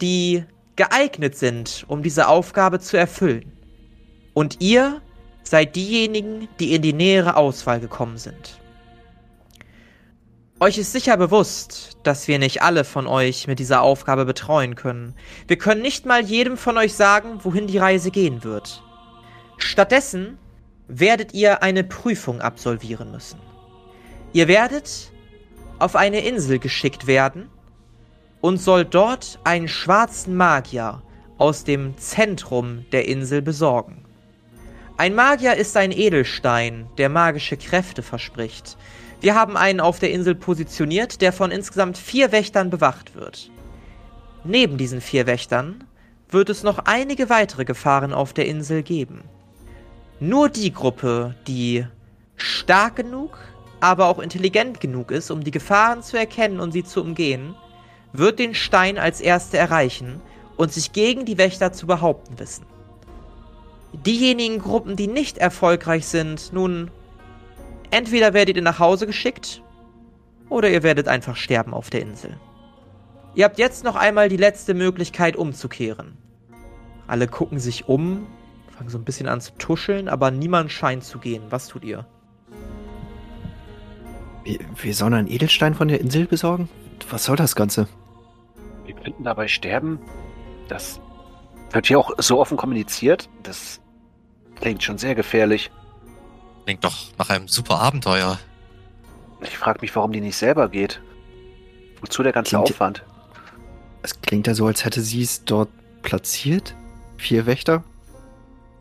[0.00, 0.44] die
[0.76, 3.52] geeignet sind, um diese Aufgabe zu erfüllen.
[4.34, 5.02] Und ihr
[5.42, 8.60] seid diejenigen, die in die nähere Auswahl gekommen sind.
[10.60, 15.14] Euch ist sicher bewusst, dass wir nicht alle von euch mit dieser Aufgabe betreuen können.
[15.46, 18.82] Wir können nicht mal jedem von euch sagen, wohin die Reise gehen wird.
[19.58, 20.38] Stattdessen
[20.88, 23.38] werdet ihr eine Prüfung absolvieren müssen.
[24.32, 25.12] Ihr werdet
[25.78, 27.48] auf eine Insel geschickt werden
[28.40, 31.02] und sollt dort einen schwarzen Magier
[31.36, 34.04] aus dem Zentrum der Insel besorgen.
[34.96, 38.76] Ein Magier ist ein Edelstein, der magische Kräfte verspricht.
[39.20, 43.50] Wir haben einen auf der Insel positioniert, der von insgesamt vier Wächtern bewacht wird.
[44.44, 45.84] Neben diesen vier Wächtern
[46.30, 49.22] wird es noch einige weitere Gefahren auf der Insel geben.
[50.20, 51.86] Nur die Gruppe, die
[52.36, 53.38] stark genug,
[53.80, 57.54] aber auch intelligent genug ist, um die Gefahren zu erkennen und sie zu umgehen,
[58.12, 60.20] wird den Stein als erste erreichen
[60.56, 62.66] und sich gegen die Wächter zu behaupten wissen.
[63.92, 66.90] Diejenigen Gruppen, die nicht erfolgreich sind, nun,
[67.90, 69.62] entweder werdet ihr nach Hause geschickt
[70.48, 72.36] oder ihr werdet einfach sterben auf der Insel.
[73.36, 76.16] Ihr habt jetzt noch einmal die letzte Möglichkeit umzukehren.
[77.06, 78.26] Alle gucken sich um,
[78.78, 81.42] fangen so ein bisschen an zu tuscheln, aber niemand scheint zu gehen.
[81.50, 82.06] Was tut ihr?
[84.44, 86.68] Wir, wir sollen einen Edelstein von der Insel besorgen?
[87.10, 87.88] Was soll das Ganze?
[88.86, 89.98] Wir könnten dabei sterben.
[90.68, 91.00] Das
[91.72, 93.28] wird hier auch so offen kommuniziert.
[93.42, 93.80] Das
[94.56, 95.70] klingt schon sehr gefährlich.
[96.64, 98.38] Klingt doch nach einem super Abenteuer.
[99.40, 101.00] Ich frage mich, warum die nicht selber geht.
[102.00, 103.04] Wozu der ganze Klingt- Aufwand?
[104.02, 105.68] Es klingt ja so, als hätte sie es dort
[106.02, 106.74] platziert.
[107.16, 107.82] Vier Wächter?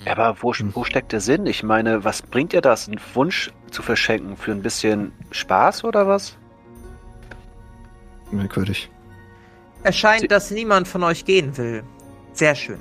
[0.06, 1.46] Ja, aber wo, wo steckt der Sinn?
[1.48, 4.38] Ich meine, was bringt ihr das, einen Wunsch zu verschenken?
[4.38, 6.38] Für ein bisschen Spaß oder was?
[8.32, 8.90] Merkwürdig.
[9.84, 11.84] Es scheint, Sie- dass niemand von euch gehen will.
[12.34, 12.80] Sehr schön.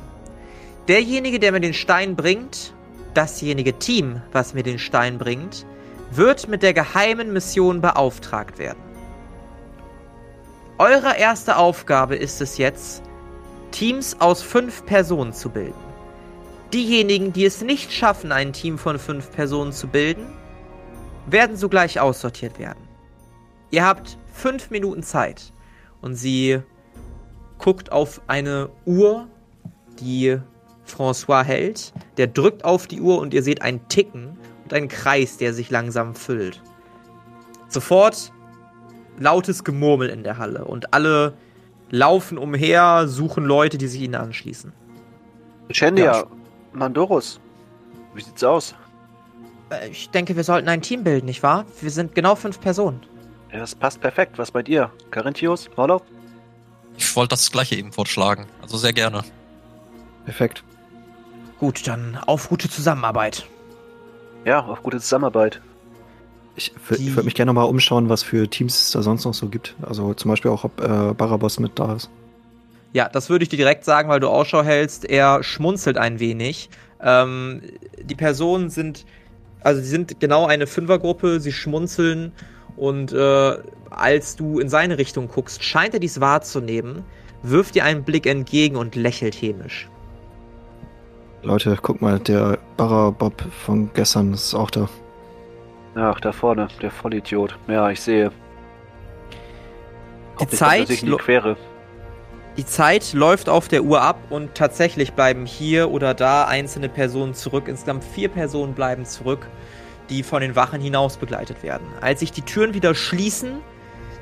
[0.89, 2.73] Derjenige, der mir den Stein bringt,
[3.15, 5.67] dasjenige Team, was mir den Stein bringt,
[6.13, 8.79] wird mit der geheimen Mission beauftragt werden.
[10.79, 13.03] Eure erste Aufgabe ist es jetzt,
[13.73, 15.75] Teams aus fünf Personen zu bilden.
[16.77, 20.27] Diejenigen, die es nicht schaffen, ein Team von fünf Personen zu bilden,
[21.25, 22.87] werden sogleich aussortiert werden.
[23.71, 25.55] Ihr habt fünf Minuten Zeit.
[26.03, 26.61] Und sie
[27.57, 29.27] guckt auf eine Uhr,
[30.01, 30.37] die
[30.87, 31.95] François hält.
[32.19, 35.71] Der drückt auf die Uhr und ihr seht ein Ticken und einen Kreis, der sich
[35.71, 36.63] langsam füllt.
[37.69, 38.35] Sofort
[39.19, 41.39] lautes Gemurmel in der Halle und alle
[41.89, 44.75] laufen umher, suchen Leute, die sich ihnen anschließen.
[45.71, 46.27] Shendia, Ja,
[46.77, 47.41] Mandorus,
[48.15, 48.75] wie sieht's aus?
[49.71, 51.65] Äh, Ich denke, wir sollten ein Team bilden, nicht wahr?
[51.81, 53.01] Wir sind genau fünf Personen.
[53.53, 54.39] Ja, das passt perfekt.
[54.39, 54.91] Was bei dir?
[55.11, 55.69] Carinthius?
[55.77, 56.03] Orlov?
[56.99, 58.47] Ich wollte das gleiche eben vorschlagen.
[58.63, 59.23] Also sehr gerne.
[60.25, 60.65] Perfekt.
[61.59, 63.47] Gut, dann auf gute Zusammenarbeit.
[64.45, 65.61] Ja, auf gute Zusammenarbeit.
[66.55, 69.49] Ich, ich würde mich gerne mal umschauen, was für Teams es da sonst noch so
[69.49, 69.75] gibt.
[69.83, 72.09] Also zum Beispiel auch, ob äh, Barabas mit da ist.
[72.93, 75.05] Ja, das würde ich dir direkt sagen, weil du Ausschau hältst.
[75.05, 76.71] Er schmunzelt ein wenig.
[77.01, 77.63] Ähm,
[78.03, 79.05] die Personen sind,
[79.63, 82.33] also sie sind genau eine Fünfergruppe, sie schmunzeln
[82.77, 83.57] und äh,
[83.91, 87.05] als du in seine Richtung guckst, scheint er dies wahrzunehmen,
[87.43, 89.89] wirft dir einen Blick entgegen und lächelt hämisch.
[91.43, 94.89] Leute, guck mal, der Barabob von gestern ist auch da.
[95.95, 97.57] Ach, da vorne, der Vollidiot.
[97.69, 98.33] Ja, ich sehe.
[100.41, 101.57] Die Zeit sich in die lo- Quere.
[102.57, 107.35] Die Zeit läuft auf der Uhr ab und tatsächlich bleiben hier oder da einzelne Personen
[107.35, 107.69] zurück.
[107.69, 109.47] Insgesamt vier Personen bleiben zurück,
[110.09, 111.87] die von den Wachen hinaus begleitet werden.
[112.01, 113.59] Als sich die Türen wieder schließen,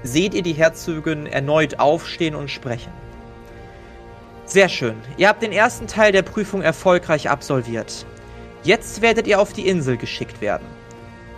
[0.02, 2.92] seht ihr die Herzogin erneut aufstehen und sprechen.
[4.46, 4.96] Sehr schön.
[5.16, 8.04] Ihr habt den ersten Teil der Prüfung erfolgreich absolviert.
[8.64, 10.66] Jetzt werdet ihr auf die Insel geschickt werden.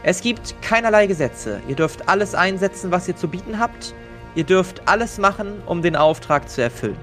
[0.02, 1.60] Es gibt keinerlei Gesetze.
[1.68, 3.94] Ihr dürft alles einsetzen, was ihr zu bieten habt.
[4.36, 6.98] Ihr dürft alles machen, um den Auftrag zu erfüllen.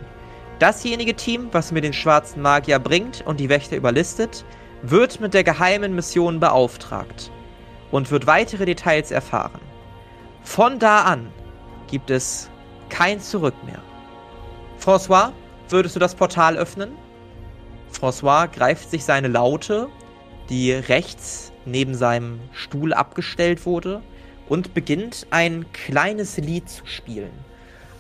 [0.59, 4.45] Dasjenige Team, was mir den schwarzen Magier bringt und die Wächter überlistet,
[4.83, 7.31] wird mit der geheimen Mission beauftragt
[7.89, 9.59] und wird weitere Details erfahren.
[10.43, 11.27] Von da an
[11.87, 12.51] gibt es
[12.89, 13.81] kein Zurück mehr.
[14.79, 15.31] François,
[15.69, 16.91] würdest du das Portal öffnen?
[17.91, 19.87] François greift sich seine Laute,
[20.49, 24.03] die rechts neben seinem Stuhl abgestellt wurde,
[24.49, 27.31] und beginnt ein kleines Lied zu spielen.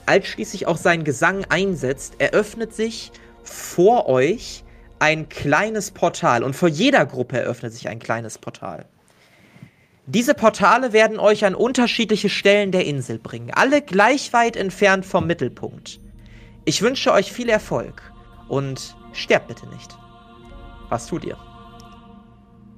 [0.05, 3.11] Als schließlich auch sein Gesang einsetzt, eröffnet sich
[3.43, 4.63] vor euch
[4.99, 8.85] ein kleines Portal und vor jeder Gruppe eröffnet sich ein kleines Portal.
[10.05, 15.27] Diese Portale werden euch an unterschiedliche Stellen der Insel bringen, alle gleich weit entfernt vom
[15.27, 15.99] Mittelpunkt.
[16.65, 18.01] Ich wünsche euch viel Erfolg
[18.49, 19.97] und sterbt bitte nicht.
[20.89, 21.37] Was tut ihr?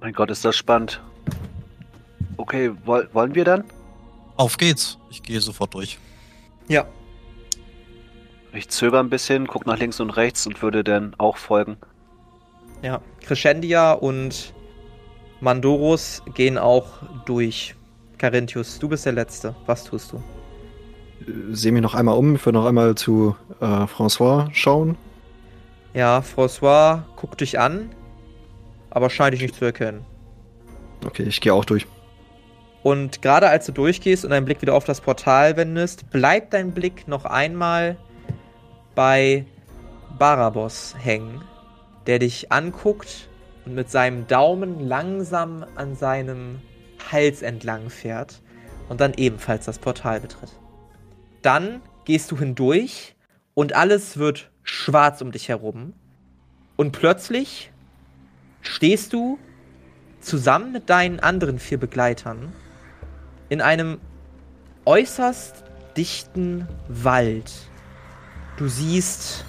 [0.01, 1.01] Mein Gott, ist das spannend.
[2.38, 3.63] Okay, woll, wollen wir dann?
[4.38, 4.98] Auf geht's.
[5.10, 5.98] Ich gehe sofort durch.
[6.67, 6.86] Ja.
[8.54, 11.78] Ich zögere ein bisschen, guck nach links und rechts und würde dann auch folgen.
[12.82, 14.54] Ja, Crescendia und
[15.41, 16.88] Mandorus gehen auch
[17.26, 17.76] durch.
[18.17, 19.56] Carinthius, du bist der Letzte.
[19.65, 20.24] Was tust du?
[21.52, 24.98] Sehe mich noch einmal um, ich würde noch einmal zu äh, François schauen.
[25.93, 27.89] Ja, François guckt dich an.
[28.89, 30.06] aber scheint dich nicht zu erkennen.
[31.06, 31.86] Okay, ich gehe auch durch.
[32.86, 36.71] Und gerade als du durchgehst und deinen Blick wieder auf das Portal wendest, bleibt dein
[36.71, 37.98] Blick noch einmal
[38.93, 39.48] bei
[40.19, 41.41] Barabos hängen,
[42.06, 43.28] der dich anguckt
[43.65, 46.62] und mit seinem Daumen langsam an seinem
[47.12, 48.43] Hals entlang fährt
[48.88, 50.52] und dann ebenfalls das Portal betritt.
[51.41, 53.15] Dann gehst du hindurch
[53.56, 55.93] und alles wird schwarz um dich herum.
[56.76, 57.71] Und plötzlich
[58.62, 59.39] stehst du
[60.19, 62.54] zusammen mit deinen anderen vier Begleitern
[63.49, 63.99] in einem
[64.86, 65.63] äußerst
[65.97, 67.51] dichten Wald.
[68.58, 69.45] Du siehst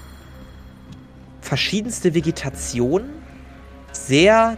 [1.40, 3.04] verschiedenste Vegetation,
[3.92, 4.56] sehr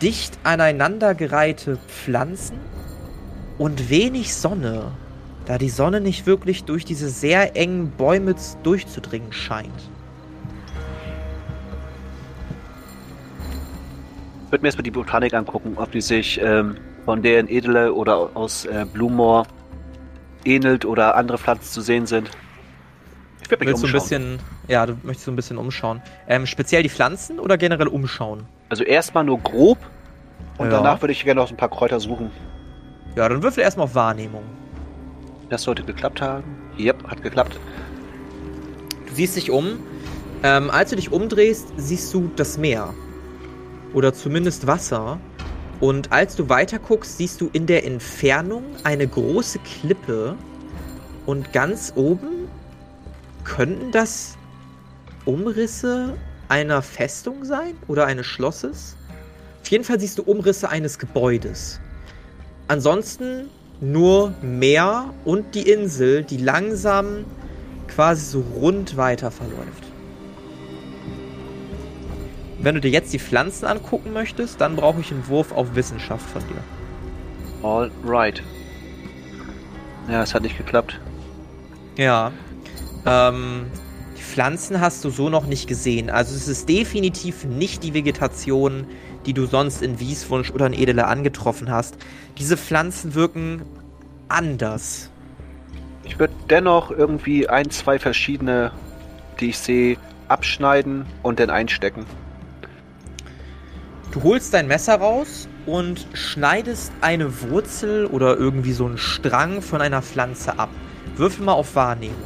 [0.00, 2.58] dicht aneinandergereihte Pflanzen
[3.58, 4.92] und wenig Sonne,
[5.44, 9.90] da die Sonne nicht wirklich durch diese sehr engen Bäume durchzudringen scheint.
[14.46, 17.92] Ich würde mir erstmal die Botanik angucken, ob die sich ähm, von der in Edele
[17.92, 19.46] oder aus äh, Blumor
[20.44, 22.30] ähnelt oder andere Pflanzen zu sehen sind.
[23.42, 23.90] Ich würde mich umschauen.
[23.90, 24.38] So ein bisschen,
[24.68, 26.02] ja, du möchtest so ein bisschen umschauen.
[26.28, 28.44] Ähm, speziell die Pflanzen oder generell umschauen?
[28.68, 29.78] Also erstmal nur grob
[30.58, 30.78] und ja.
[30.78, 32.30] danach würde ich gerne noch ein paar Kräuter suchen.
[33.16, 34.44] Ja, dann würfel erstmal auf Wahrnehmung.
[35.50, 36.44] Das sollte geklappt haben.
[36.78, 37.58] Yep, hat geklappt.
[39.08, 39.80] Du siehst dich um.
[40.42, 42.94] Ähm, als du dich umdrehst, siehst du das Meer.
[43.92, 45.18] Oder zumindest Wasser.
[45.82, 50.36] Und als du weiter guckst, siehst du in der Entfernung eine große Klippe.
[51.26, 52.48] Und ganz oben
[53.42, 54.38] könnten das
[55.24, 56.16] Umrisse
[56.48, 58.96] einer Festung sein oder eines Schlosses.
[59.60, 61.80] Auf jeden Fall siehst du Umrisse eines Gebäudes.
[62.68, 63.48] Ansonsten
[63.80, 67.24] nur Meer und die Insel, die langsam
[67.88, 69.91] quasi so rund weiter verläuft.
[72.62, 76.24] Wenn du dir jetzt die Pflanzen angucken möchtest, dann brauche ich einen Wurf auf Wissenschaft
[76.30, 77.66] von dir.
[77.66, 78.40] All right.
[80.08, 81.00] Ja, es hat nicht geklappt.
[81.96, 82.30] Ja.
[83.04, 83.66] Ähm,
[84.16, 86.08] die Pflanzen hast du so noch nicht gesehen.
[86.08, 88.86] Also es ist definitiv nicht die Vegetation,
[89.26, 91.96] die du sonst in Wieswunsch oder in Edele angetroffen hast.
[92.38, 93.62] Diese Pflanzen wirken
[94.28, 95.10] anders.
[96.04, 98.70] Ich würde dennoch irgendwie ein, zwei verschiedene,
[99.40, 99.96] die ich sehe,
[100.28, 102.06] abschneiden und dann einstecken.
[104.12, 109.80] Du holst dein Messer raus und schneidest eine Wurzel oder irgendwie so einen Strang von
[109.80, 110.68] einer Pflanze ab.
[111.16, 112.16] Würfel mal auf Wahrnehmung.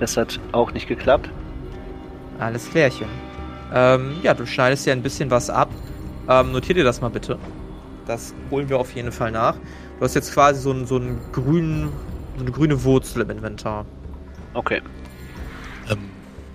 [0.00, 1.30] Das hat auch nicht geklappt.
[2.38, 3.06] Alles klärchen.
[3.72, 5.70] Ähm, ja, du schneidest ja ein bisschen was ab.
[6.28, 7.38] Ähm, notier dir das mal bitte.
[8.06, 9.56] Das holen wir auf jeden Fall nach.
[9.98, 11.90] Du hast jetzt quasi so, einen, so, einen grünen,
[12.36, 13.86] so eine grüne Wurzel im Inventar.
[14.52, 14.82] Okay.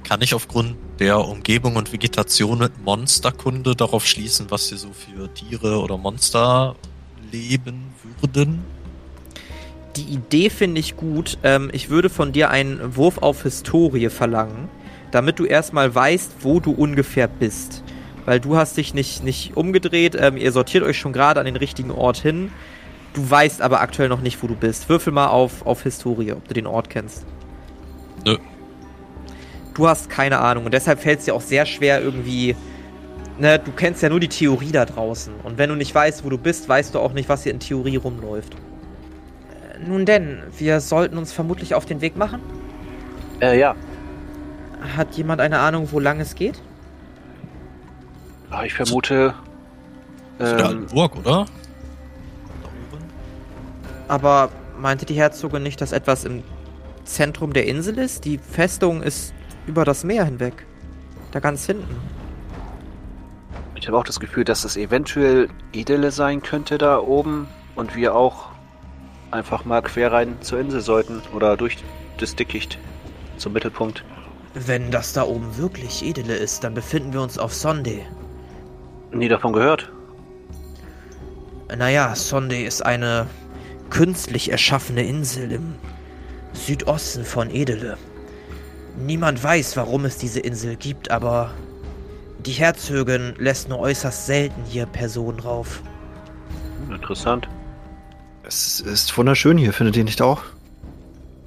[0.10, 5.32] Kann ich aufgrund der Umgebung und Vegetation mit Monsterkunde darauf schließen, was hier so für
[5.32, 6.76] Tiere oder Monster
[7.32, 8.64] leben würden?
[9.96, 11.38] Die Idee finde ich gut.
[11.44, 14.68] Ähm, ich würde von dir einen Wurf auf Historie verlangen,
[15.12, 17.84] damit du erstmal weißt, wo du ungefähr bist.
[18.26, 21.56] Weil du hast dich nicht, nicht umgedreht, ähm, ihr sortiert euch schon gerade an den
[21.56, 22.52] richtigen Ort hin.
[23.14, 24.90] Du weißt aber aktuell noch nicht, wo du bist.
[24.90, 27.28] Würfel mal auf, auf Historie, ob du den Ort kennst.
[28.26, 28.38] Nö
[29.80, 30.66] du hast keine Ahnung.
[30.66, 32.56] Und deshalb fällt es dir auch sehr schwer irgendwie.
[33.40, 35.34] Ne, du kennst ja nur die Theorie da draußen.
[35.44, 37.60] Und wenn du nicht weißt, wo du bist, weißt du auch nicht, was hier in
[37.60, 38.54] Theorie rumläuft.
[38.54, 42.42] Äh, nun denn, wir sollten uns vermutlich auf den Weg machen?
[43.42, 43.76] Äh, ja.
[44.98, 46.62] Hat jemand eine Ahnung, wo lang es geht?
[48.50, 49.34] Ah, ich vermute.
[50.42, 51.46] Ähm, Burg, oder?
[54.10, 56.44] Aber meinte die Herzogin nicht, dass etwas im
[57.06, 58.26] Zentrum der Insel ist?
[58.26, 59.34] Die Festung ist
[59.70, 60.66] über das Meer hinweg.
[61.32, 61.96] Da ganz hinten.
[63.76, 68.16] Ich habe auch das Gefühl, dass es eventuell Edele sein könnte da oben und wir
[68.16, 68.50] auch
[69.32, 71.78] einfach mal quer rein zur Insel sollten oder durch
[72.18, 72.80] das Dickicht
[73.38, 74.04] zum Mittelpunkt.
[74.56, 78.00] Wenn das da oben wirklich Edele ist, dann befinden wir uns auf Sonde.
[79.12, 79.92] Nie davon gehört.
[81.78, 83.28] Naja, Sonde ist eine
[83.92, 85.76] künstlich erschaffene Insel im
[86.54, 87.98] Südosten von Edele.
[89.00, 91.52] Niemand weiß, warum es diese Insel gibt, aber
[92.46, 95.82] die Herzogin lässt nur äußerst selten hier Personen rauf.
[96.90, 97.48] Interessant.
[98.44, 100.42] Es ist wunderschön hier, findet ihr nicht auch?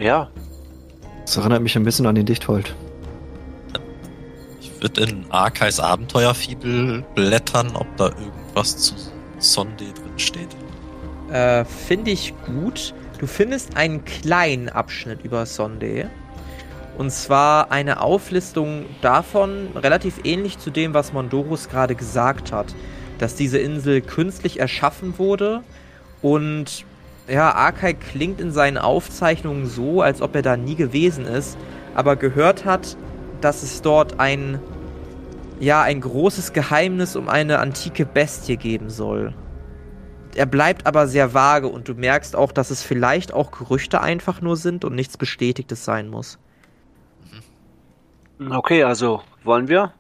[0.00, 0.30] Ja.
[1.26, 2.74] Das erinnert mich ein bisschen an den Dichthold.
[4.60, 8.94] Ich würde in Arkais Abenteuerfibel blättern, ob da irgendwas zu
[9.38, 10.48] Sonde drin steht.
[11.30, 12.94] Äh, finde ich gut.
[13.18, 16.10] Du findest einen kleinen Abschnitt über Sonde.
[16.98, 22.74] Und zwar eine Auflistung davon, relativ ähnlich zu dem, was Mondorus gerade gesagt hat,
[23.18, 25.62] dass diese Insel künstlich erschaffen wurde
[26.20, 26.84] und
[27.28, 31.56] ja, Arkai klingt in seinen Aufzeichnungen so, als ob er da nie gewesen ist,
[31.94, 32.96] aber gehört hat,
[33.40, 34.58] dass es dort ein
[35.62, 39.32] ja, ein großes Geheimnis um eine antike Bestie geben soll.
[40.34, 44.40] Er bleibt aber sehr vage und du merkst auch, dass es vielleicht auch Gerüchte einfach
[44.40, 46.40] nur sind und nichts Bestätigtes sein muss.
[48.50, 49.92] Okay, also wollen wir?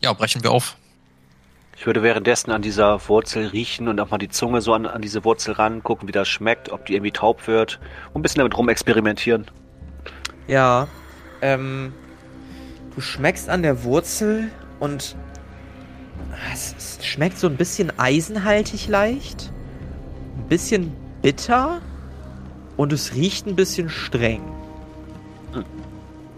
[0.00, 0.76] Ja, brechen wir auf.
[1.76, 5.02] Ich würde währenddessen an dieser Wurzel riechen und auch mal die Zunge so an, an
[5.02, 7.80] diese Wurzel ran, gucken, wie das schmeckt, ob die irgendwie taub wird
[8.12, 9.46] und ein bisschen damit rumexperimentieren.
[10.46, 10.86] Ja,
[11.42, 11.92] ähm,
[12.94, 15.16] du schmeckst an der Wurzel und
[16.52, 19.52] es, es schmeckt so ein bisschen eisenhaltig leicht,
[20.36, 21.80] ein bisschen bitter
[22.76, 24.53] und es riecht ein bisschen streng.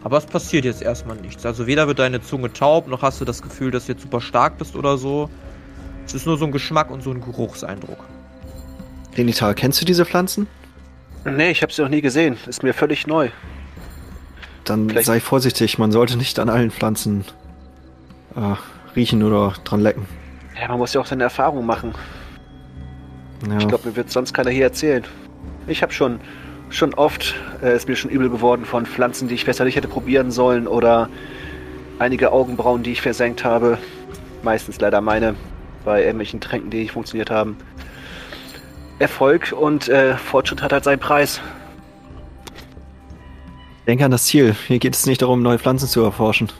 [0.06, 1.44] Aber es passiert jetzt erstmal nichts.
[1.44, 4.20] Also weder wird deine Zunge taub, noch hast du das Gefühl, dass du jetzt super
[4.20, 5.28] stark bist oder so.
[6.06, 7.98] Es ist nur so ein Geschmack und so ein Geruchseindruck.
[9.16, 10.46] Renital, kennst du diese Pflanzen?
[11.24, 12.36] Nee, ich habe sie noch nie gesehen.
[12.46, 13.30] Ist mir völlig neu.
[14.62, 17.24] Dann Vielleicht sei vorsichtig, man sollte nicht an allen Pflanzen
[18.36, 18.54] äh,
[18.94, 20.06] riechen oder dran lecken.
[20.54, 21.94] Ja, man muss ja auch seine Erfahrungen machen.
[23.50, 23.58] Ja.
[23.58, 25.02] Ich glaube, mir wird sonst keiner hier erzählen.
[25.66, 26.20] Ich habe schon
[26.70, 29.88] schon oft, äh, ist mir schon übel geworden von Pflanzen, die ich besser nicht hätte
[29.88, 31.08] probieren sollen oder
[31.98, 33.78] einige Augenbrauen, die ich versenkt habe.
[34.42, 35.34] Meistens leider meine,
[35.84, 37.56] bei irgendwelchen Tränken, die nicht funktioniert haben.
[38.98, 41.40] Erfolg und äh, Fortschritt hat halt seinen Preis.
[43.86, 44.56] Denke an das Ziel.
[44.66, 46.50] Hier geht es nicht darum, neue Pflanzen zu erforschen.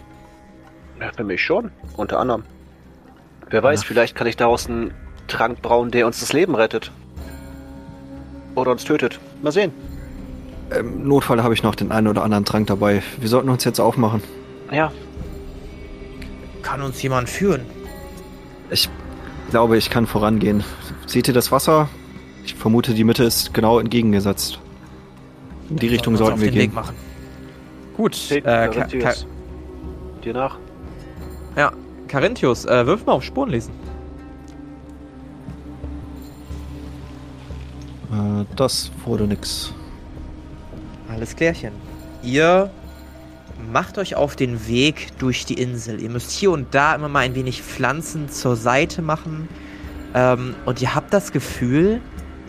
[1.01, 2.45] Ja, für mich schon, unter anderem.
[3.51, 3.89] Wer weiß, ja.
[3.89, 4.93] vielleicht kann ich daraus einen
[5.29, 6.93] Trank brauen, der uns das Leben rettet.
[8.55, 9.19] Oder uns tötet.
[9.43, 9.73] Mal sehen.
[10.71, 13.03] Im Notfall habe ich noch den einen oder anderen Trank dabei.
[13.21, 14.23] Wir sollten uns jetzt aufmachen.
[14.73, 14.93] Ja.
[16.63, 17.63] Kann uns jemand führen?
[18.71, 18.89] Ich
[19.51, 20.65] glaube, ich kann vorangehen.
[21.07, 21.89] Seht ihr das Wasser?
[22.45, 24.59] Ich vermute, die Mitte ist genau entgegengesetzt.
[25.71, 26.63] In die Richtung sollten wir gehen.
[26.63, 26.97] Weg machen.
[27.97, 29.15] Gut, äh, Ka
[30.25, 30.59] Dir nach.
[31.57, 31.73] Ja,
[32.09, 33.73] Carinthius, äh, wirf mal auf Spuren lesen.
[38.13, 39.73] Äh, das wurde nix.
[41.09, 41.73] Alles klärchen.
[42.23, 42.71] Ihr
[43.73, 46.01] macht euch auf den Weg durch die Insel.
[46.01, 49.49] Ihr müsst hier und da immer mal ein wenig Pflanzen zur Seite machen.
[50.15, 52.01] Ähm, und ihr habt das Gefühl,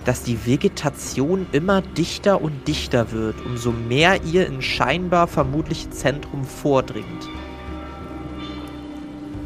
[0.06, 6.46] dass die Vegetation immer dichter und dichter wird, umso mehr ihr in scheinbar vermutliche Zentrum
[6.46, 7.28] vordringt.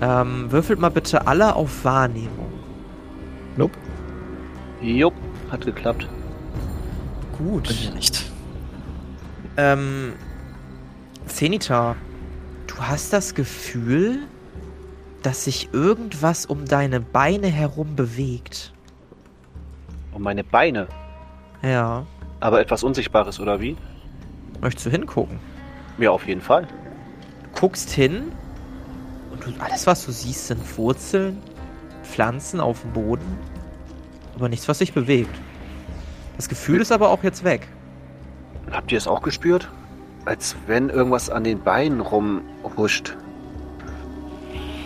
[0.01, 2.51] Ähm, würfelt mal bitte alle auf Wahrnehmung.
[3.57, 3.77] Nope.
[4.81, 5.13] Jupp,
[5.51, 6.07] hat geklappt.
[7.37, 7.73] Gut.
[7.95, 8.30] nicht.
[9.57, 10.13] Ähm,
[11.27, 11.95] Zenita,
[12.67, 14.19] du hast das Gefühl,
[15.23, 18.73] dass sich irgendwas um deine Beine herum bewegt.
[20.13, 20.87] Um meine Beine?
[21.61, 22.05] Ja.
[22.39, 23.77] Aber etwas Unsichtbares, oder wie?
[24.61, 25.39] Möchtest du hingucken?
[25.97, 26.67] Ja, auf jeden Fall.
[27.43, 28.31] Du guckst hin
[29.31, 31.37] und du, alles, was du siehst, sind Wurzeln,
[32.03, 33.37] Pflanzen auf dem Boden,
[34.35, 35.35] aber nichts, was sich bewegt.
[36.37, 37.67] Das Gefühl ist aber auch jetzt weg.
[38.71, 39.69] Habt ihr es auch gespürt?
[40.25, 43.15] Als wenn irgendwas an den Beinen rumhuscht.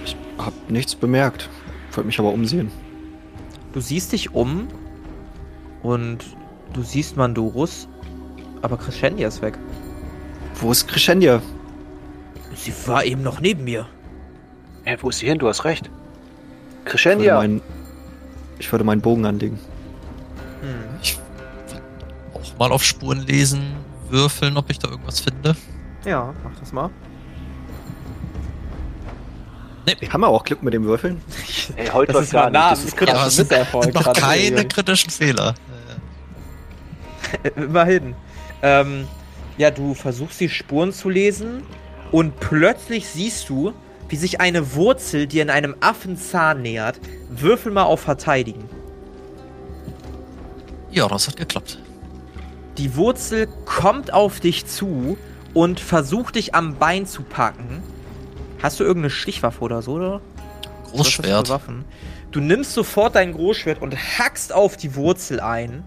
[0.04, 1.50] Ich hab nichts bemerkt.
[1.92, 2.72] Wollte mich aber umsehen.
[3.74, 4.68] Du siehst dich um
[5.84, 6.26] und
[6.74, 7.88] du siehst Mandorus,
[8.62, 9.58] aber Crescendia ist weg.
[10.56, 11.42] Wo ist Crescendia?
[12.56, 13.86] Sie war eben noch neben mir.
[14.86, 15.38] Ja, wo ist sie hin?
[15.38, 15.90] Du hast recht.
[16.86, 17.36] Crescendia!
[17.36, 17.62] Ich würde, mein,
[18.60, 19.60] ich würde meinen Bogen anlegen.
[20.62, 21.00] Hm.
[21.02, 21.20] Ich
[22.58, 23.76] mal auf Spuren lesen
[24.10, 25.56] würfeln, ob ich da irgendwas finde?
[26.06, 26.90] Ja, mach das mal.
[29.86, 30.08] Nee.
[30.10, 31.22] Haben wir auch Glück mit dem Würfeln?
[31.76, 33.94] Ey, heute das ist gar nah, das ist kritischer ja, Misserfolg.
[33.94, 35.54] Noch keine kritischen Fehler.
[37.56, 38.16] Immerhin.
[38.62, 39.08] Ähm,
[39.58, 41.64] ja, du versuchst die Spuren zu lesen
[42.12, 43.74] und plötzlich siehst du,
[44.10, 47.00] wie sich eine Wurzel dir in einem Affenzahn nähert.
[47.30, 48.68] Würfel mal auf Verteidigen.
[50.92, 51.80] Ja, das hat geklappt.
[52.78, 55.18] Die Wurzel kommt auf dich zu
[55.54, 57.82] und versucht dich am Bein zu packen.
[58.62, 60.22] Hast du irgendeine Stichwaffe oder so, oder?
[60.92, 61.60] Großschwert.
[62.32, 65.84] Du nimmst sofort dein Großschwert und hackst auf die Wurzel ein.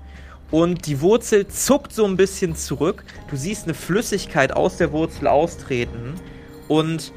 [0.51, 3.05] Und die Wurzel zuckt so ein bisschen zurück.
[3.31, 6.15] Du siehst eine Flüssigkeit aus der Wurzel austreten.
[6.69, 7.13] Und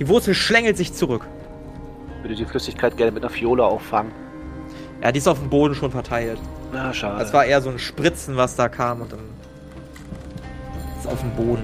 [0.00, 1.24] die Wurzel schlängelt sich zurück.
[2.16, 4.10] Ich würde die Flüssigkeit gerne mit einer Fiole auffangen.
[5.04, 6.38] Ja, die ist auf dem Boden schon verteilt.
[6.72, 7.18] Na, schade.
[7.18, 9.20] Das war eher so ein Spritzen, was da kam und dann
[10.98, 11.62] ist auf dem Boden.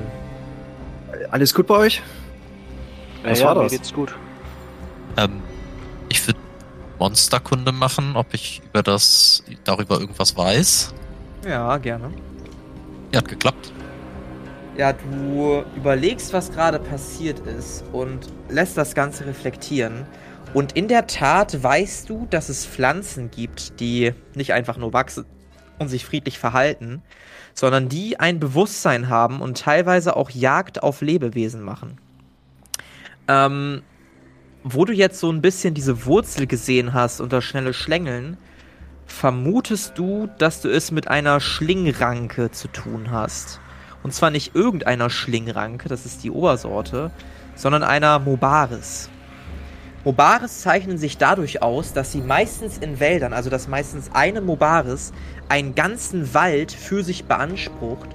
[1.30, 2.02] alles gut bei euch?
[3.24, 3.72] Ja, Was ja, war mir das?
[3.72, 4.14] geht's gut.
[5.16, 5.40] Ähm,
[6.10, 6.38] ich würde
[6.98, 10.94] Monsterkunde machen, ob ich über das, darüber irgendwas weiß.
[11.48, 12.10] Ja, gerne.
[13.12, 13.72] Ja, hat geklappt.
[14.76, 18.18] Ja, du überlegst, was gerade passiert ist und
[18.50, 20.06] lässt das Ganze reflektieren.
[20.52, 25.24] Und in der Tat weißt du, dass es Pflanzen gibt, die nicht einfach nur wachsen
[25.78, 27.02] und sich friedlich verhalten,
[27.54, 31.98] sondern die ein Bewusstsein haben und teilweise auch Jagd auf Lebewesen machen.
[33.28, 33.82] Ähm,
[34.64, 38.36] wo du jetzt so ein bisschen diese Wurzel gesehen hast und das schnelle Schlängeln,
[39.06, 43.60] vermutest du, dass du es mit einer Schlingranke zu tun hast.
[44.02, 47.10] Und zwar nicht irgendeiner Schlingranke, das ist die Obersorte,
[47.54, 49.10] sondern einer Mobaris.
[50.04, 55.12] Mobaris zeichnen sich dadurch aus, dass sie meistens in Wäldern, also dass meistens eine Mobaris
[55.50, 58.08] einen ganzen Wald für sich beansprucht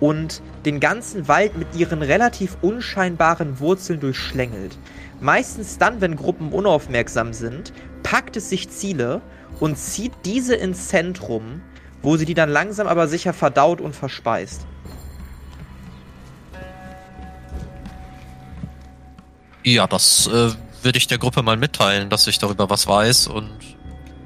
[0.00, 4.76] und den ganzen Wald mit ihren relativ unscheinbaren Wurzeln durchschlängelt.
[5.20, 7.72] Meistens dann, wenn Gruppen unaufmerksam sind,
[8.02, 9.20] packt es sich Ziele
[9.60, 11.62] und zieht diese ins Zentrum,
[12.02, 14.66] wo sie die dann langsam aber sicher verdaut und verspeist.
[19.64, 20.50] Ja, das äh,
[20.82, 23.50] würde ich der Gruppe mal mitteilen, dass ich darüber was weiß und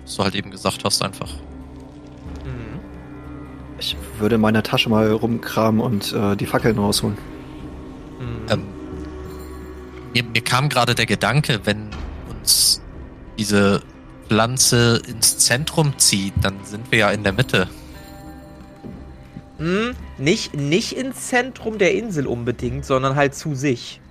[0.05, 1.33] was du halt eben gesagt hast, einfach.
[2.45, 2.81] Mhm.
[3.79, 7.17] Ich würde in meiner Tasche mal rumkramen und äh, die Fackeln rausholen.
[8.19, 8.47] Mhm.
[8.51, 8.65] Ähm,
[10.13, 11.89] mir, mir kam gerade der Gedanke, wenn
[12.29, 12.83] uns
[13.39, 13.83] diese
[14.29, 17.69] Pflanze ins Zentrum zieht, dann sind wir ja in der Mitte.
[19.59, 24.02] Hm, nicht, nicht ins Zentrum der Insel unbedingt, sondern halt zu sich.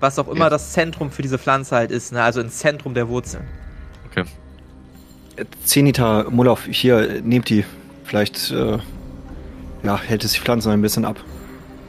[0.00, 0.50] Was auch immer Ja.
[0.50, 2.22] das Zentrum für diese Pflanze halt ist, ne?
[2.22, 3.44] also ins Zentrum der Wurzeln.
[4.10, 4.24] Okay.
[5.64, 7.64] Zenita, Mullauf, hier, nehmt die.
[8.04, 8.78] Vielleicht, äh,
[9.82, 11.16] ja, hält es die Pflanzen ein bisschen ab.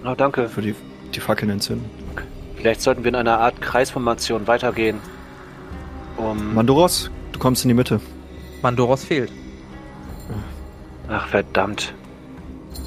[0.06, 0.50] Oh, danke.
[0.50, 0.76] Für die,
[1.14, 1.90] die Fackeln entzünden.
[2.56, 5.00] Vielleicht sollten wir in einer Art Kreisformation weitergehen.
[6.18, 6.56] Um.
[6.56, 8.00] Mandoros, du kommst in die Mitte.
[8.62, 9.32] Mandoros fehlt.
[11.10, 11.94] Ach, verdammt.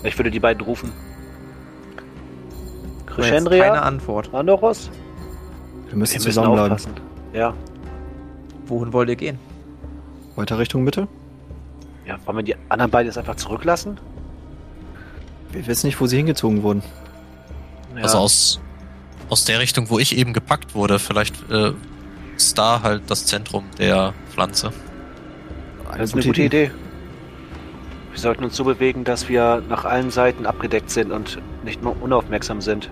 [0.03, 0.93] Ich würde die beiden rufen.
[2.97, 3.73] Jetzt Keine Crescendria?
[3.75, 4.35] Antwort.
[4.35, 4.91] Andoros?
[5.91, 6.73] Wir müssen Wir müssen zusammenbleiben.
[6.73, 6.95] aufpassen.
[7.33, 7.55] Ja.
[8.67, 9.39] Wohin wollt ihr gehen?
[10.37, 11.09] Weiter Richtung Mitte?
[12.07, 13.99] Ja, wollen wir die anderen beiden jetzt einfach zurücklassen?
[15.53, 16.83] Wir wissen nicht, wo sie hingezogen wurden.
[17.97, 18.03] Ja.
[18.05, 18.61] Also aus,
[19.29, 21.73] aus der Richtung, wo ich eben gepackt wurde, vielleicht äh,
[22.37, 24.73] ist da halt das Zentrum der Pflanze.
[25.93, 26.71] Das ist eine gute Idee.
[28.13, 32.01] Wir sollten uns so bewegen, dass wir nach allen Seiten abgedeckt sind und nicht nur
[32.01, 32.91] unaufmerksam sind.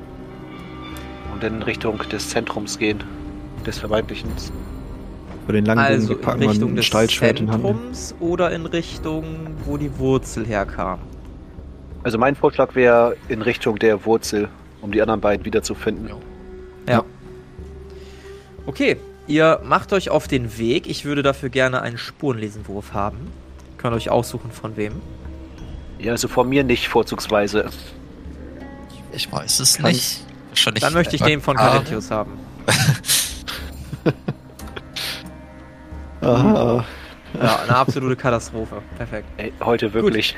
[1.39, 3.05] Und in Richtung des Zentrums gehen.
[3.64, 4.28] Des vermeintlichen.
[5.47, 7.64] Bei den langen Also Bogen in packen wir Richtung ein des Stahlschwert in Hand.
[7.64, 9.24] Zentrums oder in Richtung,
[9.64, 10.99] wo die Wurzel herkam?
[12.03, 14.49] Also mein Vorschlag wäre in Richtung der Wurzel,
[14.80, 16.09] um die anderen beiden wiederzufinden.
[16.09, 16.16] Ja.
[16.93, 17.05] Ja.
[18.66, 18.97] Okay,
[19.28, 20.89] ihr macht euch auf den Weg.
[20.89, 23.18] Ich würde dafür gerne einen Spurenlesenwurf haben.
[23.76, 24.95] Könnt euch aussuchen von wem.
[26.01, 27.66] Ja, also von mir nicht vorzugsweise.
[29.12, 30.24] Ich weiß es Kann- nicht.
[30.59, 32.32] Wahrscheinlich Dann möchte ich den von Ah, Carinthius haben.
[36.20, 36.84] Aha.
[37.40, 38.82] Ja, eine absolute Katastrophe.
[38.96, 39.28] Perfekt.
[39.36, 40.34] Ey, heute wirklich.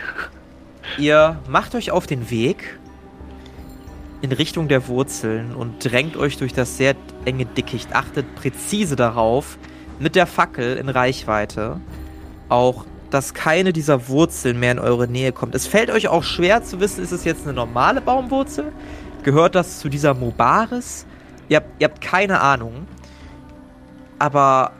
[0.99, 2.79] Ihr macht euch auf den Weg
[4.21, 7.95] in Richtung der Wurzeln und drängt euch durch das sehr enge Dickicht.
[7.95, 9.57] Achtet präzise darauf,
[9.99, 11.81] mit der Fackel in Reichweite,
[12.51, 15.55] auch, dass keine dieser Wurzeln mehr in eure Nähe kommt.
[15.55, 18.71] Es fällt euch auch schwer zu wissen, ist es jetzt eine normale Baumwurzel?
[19.23, 21.07] Gehört das zu dieser Mobaris?
[21.49, 22.87] Ihr habt, ihr habt keine Ahnung.
[24.19, 24.73] Aber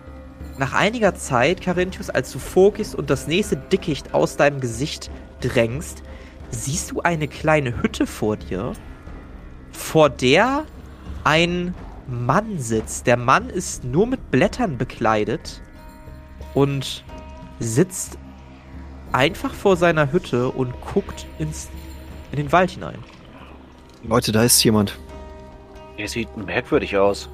[0.59, 5.11] nach einiger Zeit, Carinthius, als du vorgehst und das nächste Dickicht aus deinem Gesicht
[5.41, 6.03] drängst,
[6.51, 8.73] siehst du eine kleine Hütte vor dir,
[9.73, 10.65] vor der
[11.25, 11.75] ein
[12.07, 13.07] Mann sitzt.
[13.07, 15.63] Der Mann ist nur mit Blättern bekleidet
[16.55, 17.05] und
[17.59, 18.19] sitzt
[19.13, 21.69] einfach vor seiner Hütte und guckt ins,
[22.33, 22.99] in den Wald hinein.
[24.03, 24.99] Leute, da ist jemand.
[25.97, 27.29] Er sieht merkwürdig aus.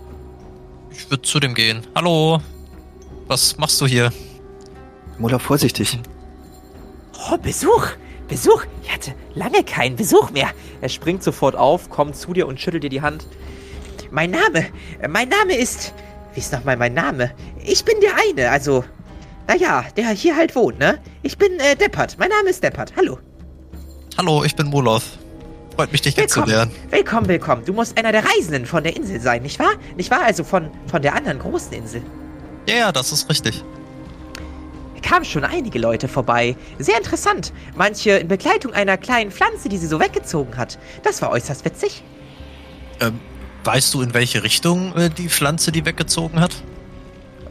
[0.91, 1.87] Ich würde zu dem gehen.
[1.95, 2.41] Hallo,
[3.27, 4.13] was machst du hier?
[5.19, 5.99] Muller, vorsichtig.
[7.31, 7.89] Oh, Besuch!
[8.29, 8.65] Besuch!
[8.83, 10.51] Ich hatte lange keinen Besuch mehr.
[10.81, 13.27] Er springt sofort auf, kommt zu dir und schüttelt dir die Hand.
[14.11, 14.67] Mein Name,
[15.09, 15.95] mein Name ist.
[16.35, 17.33] Wie ist nochmal mein Name?
[17.65, 18.85] Ich bin der eine, also.
[19.47, 20.99] Naja, der hier halt wohnt, ne?
[21.23, 22.17] Ich bin äh, Deppert.
[22.19, 22.93] Mein Name ist Deppert.
[22.97, 23.19] Hallo.
[24.19, 25.05] Hallo, ich bin Moloth.
[25.77, 26.47] Freut mich, dich Willkommen.
[26.47, 26.91] kennenzulernen.
[26.91, 27.65] Willkommen, willkommen.
[27.67, 29.75] Du musst einer der Reisenden von der Insel sein, nicht wahr?
[29.97, 30.23] Nicht wahr?
[30.25, 32.03] Also von, von der anderen großen Insel.
[32.67, 33.63] Ja, ja, das ist richtig.
[35.03, 36.57] kamen schon einige Leute vorbei.
[36.79, 37.53] Sehr interessant.
[37.77, 40.79] Manche in Begleitung einer kleinen Pflanze, die sie so weggezogen hat.
[41.03, 42.03] Das war äußerst witzig.
[43.01, 43.21] Ähm,
[43.65, 46.63] Weißt du, in welche Richtung äh, die Pflanze die weggezogen hat?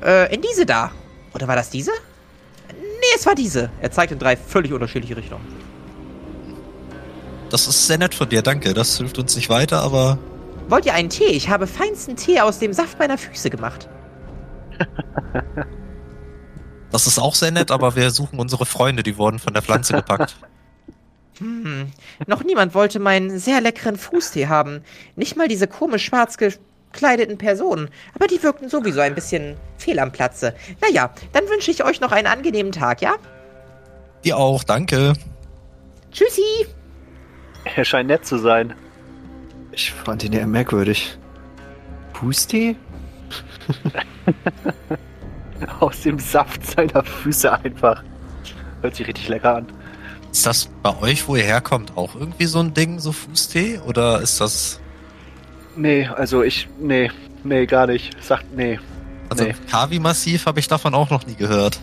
[0.04, 0.92] Äh, in diese da.
[1.34, 1.92] Oder war das diese?
[2.72, 3.70] Nee, es war diese.
[3.82, 5.46] Er zeigt in drei völlig unterschiedliche Richtungen.
[7.56, 8.74] Das ist sehr nett von dir, danke.
[8.74, 10.18] Das hilft uns nicht weiter, aber.
[10.68, 11.28] Wollt ihr einen Tee?
[11.28, 13.88] Ich habe feinsten Tee aus dem Saft meiner Füße gemacht.
[16.92, 19.94] Das ist auch sehr nett, aber wir suchen unsere Freunde, die wurden von der Pflanze
[19.96, 20.36] gepackt.
[21.40, 21.92] Hm,
[22.26, 24.82] noch niemand wollte meinen sehr leckeren Fußtee haben.
[25.18, 27.90] Nicht mal diese komisch schwarz gekleideten Personen.
[28.14, 30.56] Aber die wirkten sowieso ein bisschen fehl am Platze.
[30.82, 33.16] Naja, dann wünsche ich euch noch einen angenehmen Tag, ja?
[34.24, 35.14] Dir auch, danke.
[36.12, 36.68] Tschüssi!
[37.66, 38.74] Er scheint nett zu sein.
[39.72, 41.18] Ich fand ihn eher merkwürdig.
[42.14, 42.76] Pustee?
[45.80, 48.04] Aus dem Saft seiner Füße einfach.
[48.82, 49.68] Hört sich richtig lecker an.
[50.32, 53.80] Ist das bei euch, wo ihr herkommt, auch irgendwie so ein Ding, so Fußtee?
[53.80, 54.80] Oder ist das.
[55.76, 56.68] Nee, also ich.
[56.80, 57.10] Nee,
[57.44, 58.22] nee, gar nicht.
[58.24, 58.80] Sagt nee.
[59.30, 59.56] Also Nee.
[59.72, 61.80] Kavi-Massiv habe ich davon auch noch nie gehört.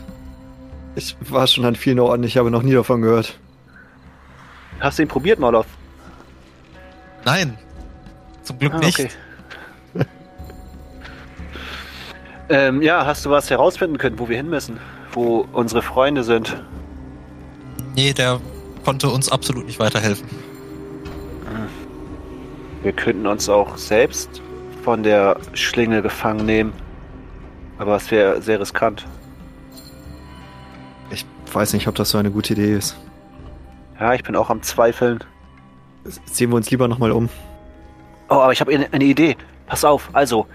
[0.95, 3.39] Ich war schon an vielen Orten, ich habe noch nie davon gehört.
[4.83, 5.67] Hast du ihn probiert, Moloff?
[7.25, 7.57] Nein.
[8.43, 8.99] Zum Glück Ah, nicht.
[8.99, 9.11] okay.
[12.49, 14.79] ähm, ja, hast du was herausfinden können, wo wir hin müssen?
[15.13, 16.61] Wo unsere Freunde sind?
[17.95, 18.41] Nee, der
[18.85, 20.27] konnte uns absolut nicht weiterhelfen.
[22.83, 24.43] Wir könnten uns auch selbst
[24.83, 26.73] von der Schlinge gefangen nehmen.
[27.79, 29.07] Aber es wäre sehr riskant.
[31.11, 32.97] Ich weiß nicht, ob das so eine gute Idee ist.
[34.03, 35.21] Ja, ich bin auch am Zweifeln.
[36.25, 37.29] Sehen wir uns lieber nochmal um.
[38.29, 39.37] Oh, aber ich habe eine, eine Idee.
[39.67, 40.49] Pass auf, also.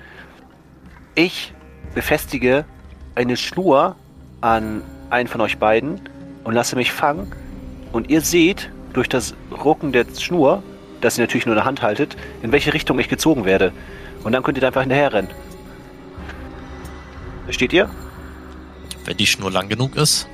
[1.16, 1.54] Ich
[1.96, 2.66] befestige
[3.16, 3.96] eine Schnur
[4.42, 4.82] an
[5.12, 6.02] einen von euch beiden
[6.44, 7.32] und lasse mich fangen.
[7.94, 10.62] Und ihr seht durch das Rucken der Schnur,
[11.00, 13.72] das ihr natürlich nur in der Hand haltet, in welche Richtung ich gezogen werde.
[14.26, 15.30] Und dann könnt ihr da einfach hinterher rennen.
[17.46, 17.90] Versteht ihr?
[19.06, 20.28] Wenn die Schnur lang genug ist.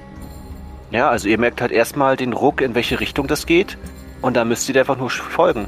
[0.93, 3.79] Ja, also ihr merkt halt erstmal den Ruck, in welche Richtung das geht.
[4.21, 5.67] Und dann müsst ihr einfach nur folgen.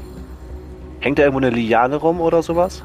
[1.00, 2.84] Hängt da irgendwo eine Liane rum oder sowas?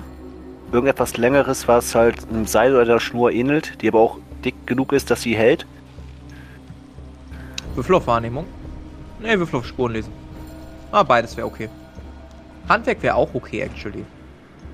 [0.71, 4.91] Irgendetwas längeres, was halt einem Seil oder einer Schnur ähnelt, die aber auch dick genug
[4.91, 5.67] ist, dass sie hält.
[7.75, 8.47] Würfel auf Wahrnehmung.
[9.19, 10.11] Nee, Würfel auf Spuren lesen.
[10.91, 11.69] Ah, beides wäre okay.
[12.67, 14.03] Handwerk wäre auch okay, actually.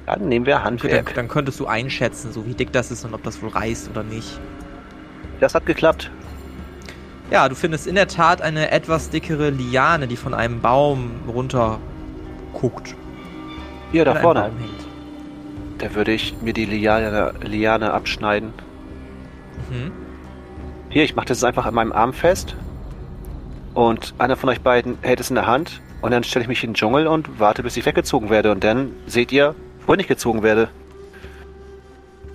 [0.06, 1.14] Dann nehmen wir Dann, Handwerk.
[1.16, 4.04] dann könntest du einschätzen, so wie dick das ist und ob das wohl reißt oder
[4.04, 4.40] nicht.
[5.42, 6.10] Das hat geklappt.
[7.30, 11.80] Ja, du findest in der Tat eine etwas dickere Liane, die von einem Baum runter
[12.54, 12.96] guckt.
[13.92, 14.42] Hier, da vorne.
[14.42, 14.88] Baum hängt.
[15.80, 18.54] Da würde ich mir die Liane, Liane abschneiden.
[19.70, 19.92] Mhm.
[20.90, 22.56] Hier, ich mache das einfach an meinem Arm fest.
[23.74, 25.82] Und einer von euch beiden hält es in der Hand.
[26.02, 28.52] Und dann stelle ich mich in den Dschungel und warte, bis ich weggezogen werde.
[28.52, 29.54] Und dann seht ihr,
[29.86, 30.70] wohin ich gezogen werde.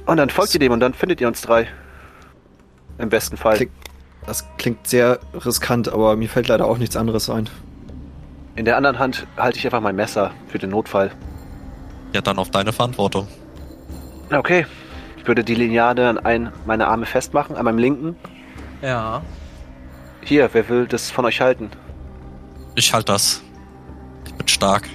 [0.06, 1.68] Und dann folgt ihr dem und dann findet ihr uns drei.
[2.98, 3.56] Im besten Fall.
[3.56, 3.70] Klick.
[4.26, 7.48] Das klingt sehr riskant, aber mir fällt leider auch nichts anderes ein.
[8.54, 11.10] In der anderen Hand halte ich einfach mein Messer für den Notfall.
[12.12, 13.26] Ja, dann auf deine Verantwortung.
[14.30, 14.66] Okay.
[15.16, 18.16] Ich würde die Liane an einen meiner Arme festmachen, an meinem linken.
[18.82, 19.22] Ja.
[20.20, 21.70] Hier, wer will das von euch halten?
[22.74, 23.42] Ich halt das.
[24.26, 24.88] Ich bin stark.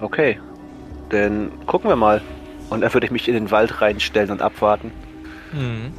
[0.00, 0.38] Okay.
[1.10, 2.22] Dann gucken wir mal.
[2.70, 4.92] Und dann würde ich mich in den Wald reinstellen und abwarten.
[5.52, 5.92] Mhm.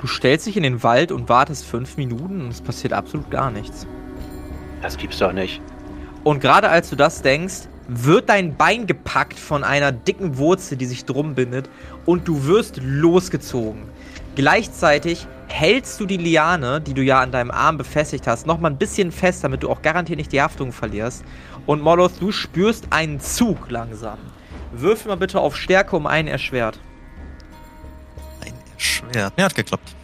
[0.00, 3.50] Du stellst dich in den Wald und wartest fünf Minuten und es passiert absolut gar
[3.50, 3.86] nichts.
[4.80, 5.60] Das gibt's doch nicht.
[6.24, 10.86] Und gerade als du das denkst, wird dein Bein gepackt von einer dicken Wurzel, die
[10.86, 11.68] sich drum bindet,
[12.06, 13.82] und du wirst losgezogen.
[14.36, 18.78] Gleichzeitig hältst du die Liane, die du ja an deinem Arm befestigt hast, nochmal ein
[18.78, 21.24] bisschen fest, damit du auch garantiert nicht die Haftung verlierst.
[21.66, 24.18] Und Moloth, du spürst einen Zug langsam.
[24.72, 26.78] Würfel mal bitte auf Stärke um einen erschwert.
[28.80, 29.32] Ein Schwert.
[29.36, 29.94] Ja, hat geklappt.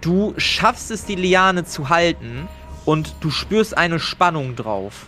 [0.00, 2.48] Du schaffst es, die Liane zu halten
[2.84, 5.06] und du spürst eine Spannung drauf.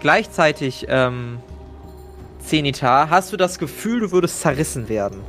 [0.00, 1.40] Gleichzeitig, ähm,
[2.38, 5.20] Zenita, hast du das Gefühl, du würdest zerrissen werden.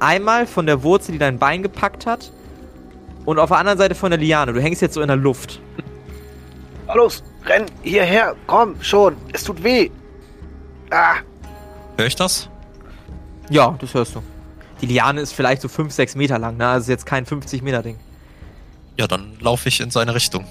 [0.00, 2.32] Einmal von der Wurzel, die dein Bein gepackt hat,
[3.24, 4.52] und auf der anderen Seite von der Liane.
[4.54, 5.60] Du hängst jetzt so in der Luft.
[6.94, 9.90] Los, renn hierher, komm schon, es tut weh.
[10.90, 11.16] Ah,
[11.98, 12.48] Hör ich das?
[13.50, 14.22] Ja, das hörst du.
[14.80, 16.68] Die Liane ist vielleicht so 5, 6 Meter lang, ne?
[16.68, 17.98] Also jetzt kein 50 Meter Ding.
[18.96, 20.44] Ja, dann laufe ich in seine Richtung.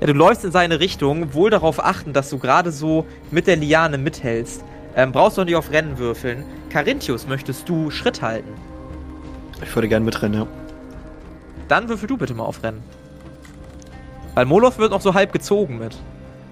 [0.00, 3.56] Ja, du läufst in seine Richtung, wohl darauf achten, dass du gerade so mit der
[3.56, 4.64] Liane mithältst.
[4.96, 6.44] Ähm, brauchst du noch nicht auf Rennen würfeln.
[6.70, 8.50] Carinthius, möchtest du Schritt halten?
[9.62, 10.46] Ich würde gerne mitrennen, ja.
[11.68, 12.82] Dann würfel du bitte mal auf Rennen.
[14.34, 15.96] Weil Moloth wird noch so halb gezogen mit.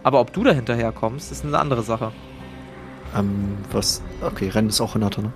[0.03, 2.13] Aber ob du da hinterher kommst, ist eine andere Sache.
[3.17, 4.03] Ähm, was?
[4.21, 5.33] Okay, Rennen ist auch Renate, ne?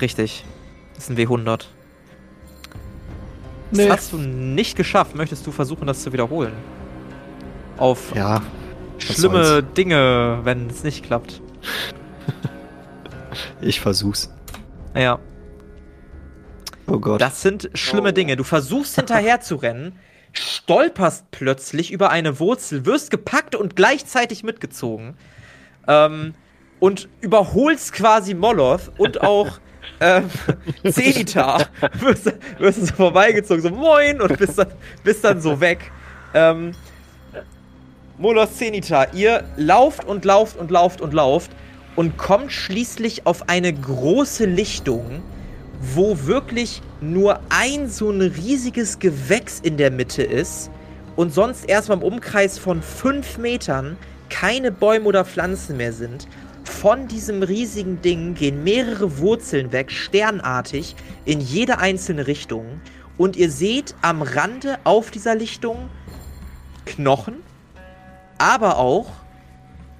[0.00, 0.44] Richtig.
[1.02, 1.64] Das ist ein W100.
[3.72, 3.88] Nee.
[3.88, 5.16] Das hast du nicht geschafft.
[5.16, 6.52] Möchtest du versuchen, das zu wiederholen?
[7.76, 8.40] Auf Ja.
[8.98, 9.64] schlimme soll's.
[9.76, 11.40] Dinge, wenn es nicht klappt.
[13.62, 14.30] Ich versuch's.
[14.94, 15.18] Ja.
[16.86, 17.20] Oh Gott.
[17.20, 18.36] Das sind schlimme Dinge.
[18.36, 19.98] Du versuchst hinterher zu rennen,
[20.32, 25.14] stolperst plötzlich über eine Wurzel, wirst gepackt und gleichzeitig mitgezogen.
[25.88, 26.34] Ähm,
[26.78, 29.58] und überholst quasi Moloth und auch
[30.00, 30.28] ähm,
[30.90, 31.66] Zenita.
[32.00, 34.72] wirst, wirst so vorbeigezogen, so moin und bist dann,
[35.04, 35.90] bist dann so weg.
[36.34, 36.72] Ähm,
[38.18, 41.50] Moloth, Zenita, ihr lauft und lauft und lauft und lauft
[41.96, 45.22] und kommt schließlich auf eine große Lichtung,
[45.94, 50.70] wo wirklich nur ein so ein riesiges Gewächs in der Mitte ist
[51.16, 53.96] und sonst erstmal im Umkreis von fünf Metern
[54.30, 56.26] keine Bäume oder Pflanzen mehr sind.
[56.64, 60.94] Von diesem riesigen Ding gehen mehrere Wurzeln weg, sternartig,
[61.24, 62.80] in jede einzelne Richtung.
[63.18, 65.88] Und ihr seht am Rande auf dieser Lichtung
[66.84, 67.36] Knochen,
[68.38, 69.10] aber auch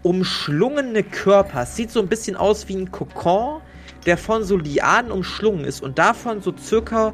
[0.03, 1.63] umschlungene Körper.
[1.63, 3.61] Es sieht so ein bisschen aus wie ein Kokon,
[4.07, 5.83] der von so Lianen umschlungen ist.
[5.83, 7.13] Und davon so circa,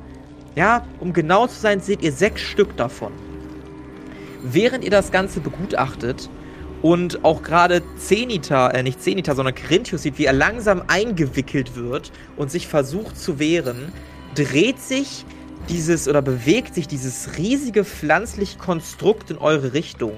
[0.55, 3.13] ja, um genau zu sein, seht ihr sechs Stück davon.
[4.43, 6.31] Während ihr das Ganze begutachtet
[6.83, 12.13] und auch gerade Zenita, äh nicht Zenita, sondern Carinthius sieht, wie er langsam eingewickelt wird
[12.37, 13.93] und sich versucht zu wehren,
[14.35, 15.25] dreht sich
[15.69, 20.15] dieses oder bewegt sich dieses riesige pflanzliche Konstrukt in eure Richtung.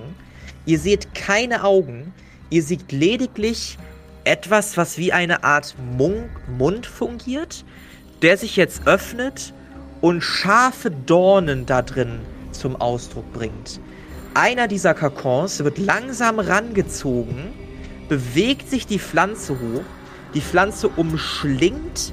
[0.67, 2.13] Ihr seht keine Augen,
[2.51, 3.79] ihr seht lediglich
[4.25, 7.65] etwas, was wie eine Art Mund fungiert,
[8.23, 9.55] der sich jetzt öffnet
[10.01, 12.21] und scharfe Dornen da drin
[12.53, 13.81] zum Ausdruck bringt.
[14.35, 17.53] Einer dieser Kakons wird langsam rangezogen,
[18.09, 19.83] bewegt sich die Pflanze hoch,
[20.35, 22.13] die Pflanze umschlingt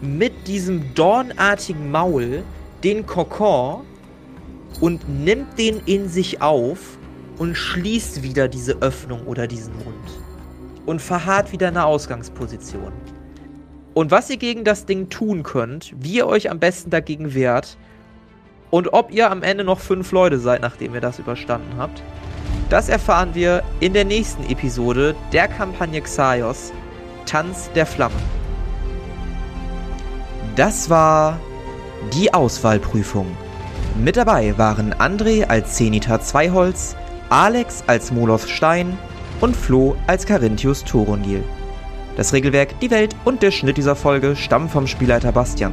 [0.00, 2.44] mit diesem dornartigen Maul
[2.84, 3.84] den Kokon
[4.80, 6.96] und nimmt den in sich auf
[7.38, 10.10] und schließt wieder diese Öffnung oder diesen Mund
[10.86, 12.92] und verharrt wieder in der Ausgangsposition.
[13.94, 17.76] Und was ihr gegen das Ding tun könnt, wie ihr euch am besten dagegen wehrt
[18.70, 22.02] und ob ihr am Ende noch fünf Leute seid, nachdem ihr das überstanden habt,
[22.68, 26.72] das erfahren wir in der nächsten Episode der Kampagne Xaios
[27.24, 28.16] Tanz der Flammen.
[30.56, 31.38] Das war
[32.12, 33.26] die Auswahlprüfung.
[33.96, 36.96] Mit dabei waren André als Zenita Zweiholz,
[37.30, 38.98] Alex als Moloth Stein
[39.40, 41.42] und Flo als Carinthius Thorongil.
[42.16, 45.72] Das Regelwerk, die Welt und der Schnitt dieser Folge stammen vom Spielleiter Bastian.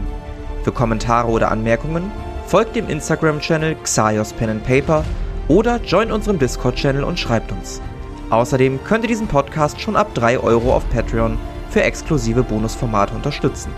[0.63, 2.11] Für Kommentare oder Anmerkungen
[2.47, 5.03] folgt dem Instagram-Channel Xaios Pen and Paper
[5.47, 7.81] oder joint unserem Discord-Channel und schreibt uns.
[8.29, 11.37] Außerdem könnt ihr diesen Podcast schon ab 3 Euro auf Patreon
[11.69, 13.71] für exklusive Bonusformate unterstützen.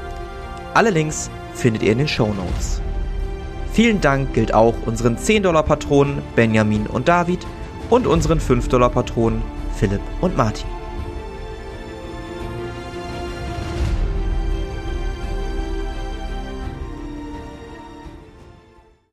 [0.73, 2.81] Alle Links findet ihr in den Show Notes.
[3.73, 7.45] Vielen Dank gilt auch unseren 10-Dollar-Patronen Benjamin und David
[7.89, 9.41] und unseren 5-Dollar-Patronen
[9.75, 10.76] Philipp und Martin.